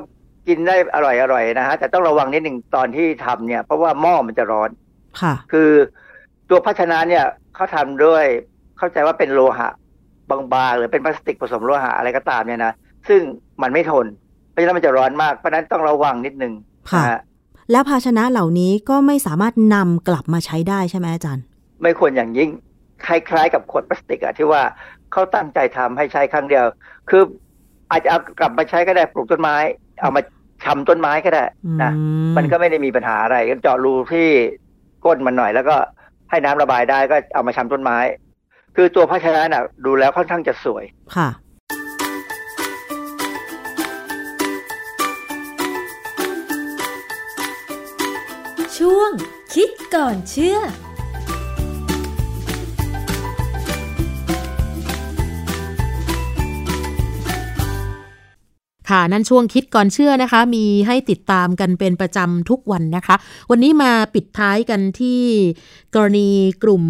[0.49, 4.71] กินได้อร่อยอร่อยนะฮะแต่ต้องระวังนิดหนึ่งตอนที่ทำเนี่ย เพราะว่าหม้อมันจะร้อน
[5.21, 5.71] ค่ะ คือ
[6.51, 7.25] ตัวภาชนะเนี่ย
[7.55, 8.25] เขาทำด้วย
[8.79, 9.69] เข้าใจว่าเป็นโลหะ
[10.31, 12.73] บางๆหรือเป็นพลาสติกผสมโลหะอะไรก็ตามเนี่ยนะ
[13.09, 13.21] ซึ่ง
[13.63, 14.07] มันไม่ทน
[14.51, 16.53] เพราะฉะนั้นมันจะร้อนมากเพราะฉะนั้นต้องระวังนิดนึง
[16.91, 17.21] ค่ะนะฮะ
[17.71, 21.45] แล้วภาชนะเหล่านี้ก็ไม่สามารถนำกลับมาใช้ได้ใช่ไหมอาจารย์
[21.83, 22.51] ไม่ควรอย่างยิ่ง
[23.07, 24.63] คล้ายๆ กับขวดพลาสติกอะที่ว่า
[25.13, 26.65] เขาตั้งใจทำให้ใช้ครั้งเดียว
[27.11, 27.23] คือ
[27.91, 29.57] อาจจะเอากลับมาใช้ก็ได้ปลูกต้นไม้
[30.03, 30.23] เอามา
[30.65, 31.45] ชำต้นไม้ก็ได้
[31.83, 34.29] นะอืมมันก็ไม่ได้มีปัญหาอะไร ก็เจาะรูที่
[35.05, 35.77] ก้นมันหน่อย แล้วก็
[36.31, 37.99] ให้น้ำระบายได้ก็เอามาชำต้นไม้
[38.77, 40.85] คือตัวภาชนะน่ะ ดูแล้วค่อนข้างจะสวย
[41.17, 41.29] ค่ะ
[48.79, 49.11] ช่วง
[49.55, 50.59] คิดก่อนเชื่อ
[58.93, 63.17] ค่ะ นั่นช่วงคิดก่อนเชื่อนะคะ มีให้ติดตามกันเป็นประจำทุกวันนะคะ
[63.51, 65.23] วันนี้มาปิดท้ายกันที่
[65.95, 66.29] กรณี
[66.63, 66.85] กลุ่ม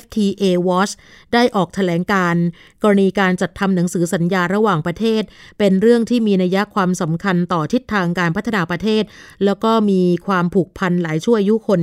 [0.00, 0.92] FTA Watch
[1.32, 2.34] ได้ออกแถลงการ
[2.82, 5.22] กรณีการจัดทำหนังสือสัญญาระหว่างประเทศ
[5.58, 9.02] เป็นเรื่องที่มีนัยความสำคัญต่อทิศทางการพัฒนาประเทศ
[9.44, 11.80] แล้วก็มีความผูกพันหลายชั่วอายุคน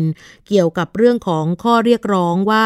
[0.47, 2.65] เกี่ยวกับเรื่องของข้อเรียกร้องว่า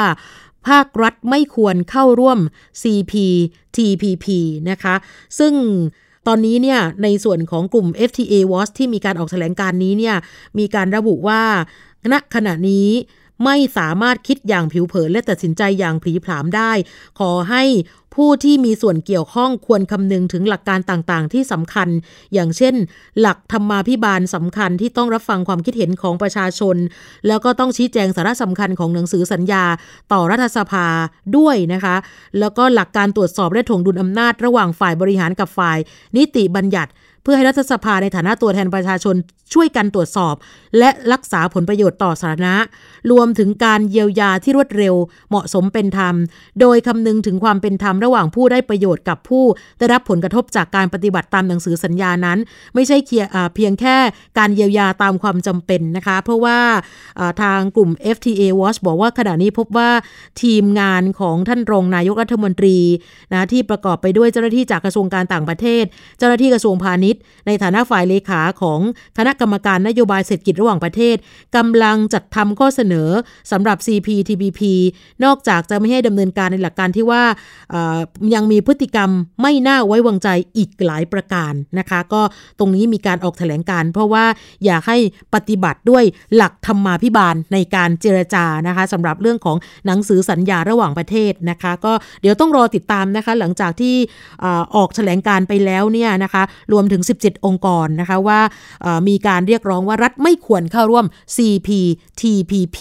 [0.67, 2.39] ภาครัฐไม่ควรเข้าร่วม
[2.81, 4.25] CPTPP
[4.69, 4.95] นะคะ
[5.39, 5.55] ซึ่ง
[6.27, 10.15] ตอนนี้เนี่ยในส่วนของกลุ่ม FTA Watch ที่มีการออกแถลงการนี้เนี่ย
[10.59, 11.43] มีการระบุว่า
[12.11, 12.89] ณขณะนี้
[13.43, 16.71] ไม่สามารถคิดอย่างผิวเผินและตัดสินใจอย่างผีผามได้
[17.19, 17.63] ขอให้
[18.17, 21.89] ผู้ที่มีส่วนเกี่ยวข้องควรคำนึงถึงหลักการต่างๆ ที่สำคัญ
[22.33, 22.75] อย่างเช่น
[23.19, 26.75] หลักธรรมาภิบาลสำคัญที่ต้องรับฟังความคิดเห็นของประชาชน
[27.27, 29.63] แล้วก็ต้องชี้แจงสาระสำคัญของหนังสือสัญญา
[30.13, 30.87] ต่อรัฐสภา
[31.37, 31.95] ด้วยนะคะ
[32.39, 35.77] แล้วก็หลักการตรวจสอบและถ่วงดุลอำนาจระหว่างฝ่ายบริหารกับฝ่าย
[36.17, 36.91] นิติบัญญัติ
[37.27, 39.15] พื่อให้รัฐสภาในฐานะตัวแทนประชาชน
[39.53, 40.35] ช่วยกันตรวจสอบ
[40.77, 42.55] และรักษาผลประโยชน์ต่อสาธารณะ
[43.11, 44.95] รวมถึงการเยียวยาที่รวดเร็ว
[45.29, 46.15] เหมาะสมเป็นธรรม
[46.61, 49.43] โดยคำนึงถึงความเป็นธรรมระหว่างผู้ได้ประโยชน์กับผู้
[49.79, 52.37] ได้รับผลกระทบจากการปฏิบัติตามหนังสือสัญญานั้น
[52.75, 53.25] ไม่ใช่เคีย
[53.55, 53.95] เพียงแค่
[54.37, 56.59] การเยียวยาตามความจำเป็นนะคะ เพราะว่า
[57.19, 59.89] อ่าทางกลุ่ม FTA Watch บอกว่าขณะนี้พบว่า
[60.41, 62.77] ทีมงานของท่านรองนายกรัฐมนตรี
[63.33, 65.83] นะที่ประกอบไปด้วยเจ้าหน้าที่จากกระทรวงการต่างประเทศ
[66.17, 68.79] เจ้าหน้าที่กระทรวงพาณิชย์ในฐานะฝ่ายเลขาของ
[69.17, 71.15] คณะกรรมการนโยบายเศรษฐกิจระหว่างประเทศ
[71.55, 73.09] กำลังจัดทำข้อเสนอ
[73.51, 74.61] สำหรับ CPTPP
[75.23, 77.23] นอกจากจะไม่ให้ดำเนินการในหลักการที่ว่า
[78.33, 79.09] ยังมีพฤติกรรม
[79.41, 82.21] ไม่น่าไว้วางใจอีกหลายประการนะคะ ก็
[82.59, 84.25] ตรงนี้มีการออกแถลงการ เพราะว่า
[84.65, 84.97] อยากให้
[85.35, 86.03] ปฏิบัติด้วย
[86.35, 93.95] หลักธรรมาภิบาลในการเจรจานะคะสำหรับเรื่องของหนังสือสัญญาระหว่างประเทศนะคะ ก็เดี๋ยวต้องรอติดตามนะคะหลังจากที่
[94.43, 96.43] ออออกแถลงการไปแล้วเนี่ยนะคะ
[96.73, 98.39] รวมถึง17 องค์กรนะคะว่า
[99.07, 101.05] มีการเรียกร้องว่ารัฐไม่ควรเข้าร่วม
[101.35, 102.77] CPTPP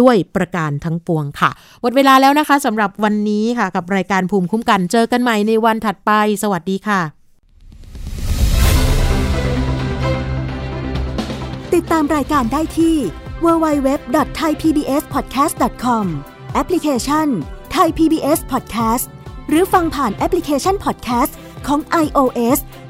[0.00, 1.50] ด้วยประการทั้งปวงค่ะ
[1.80, 6.10] หมดเวลาแล้วนะคะสำหรับวันนี้ค่ะ กับรายการภูมิคุ้มกันเจอกันใหม่ในวันถัดไป
[6.42, 7.00] สวัสดีค่ะ
[11.74, 12.96] ติดตามรายการได้ที่
[13.44, 16.04] www.thaipbspodcast.com
[16.54, 17.26] แอปพลิเคชัน
[17.76, 19.06] Thai PBS Podcast
[19.48, 21.32] หรือฟังผ่านแอปพลิเคชัน Podcast
[21.66, 22.58] ของ iOS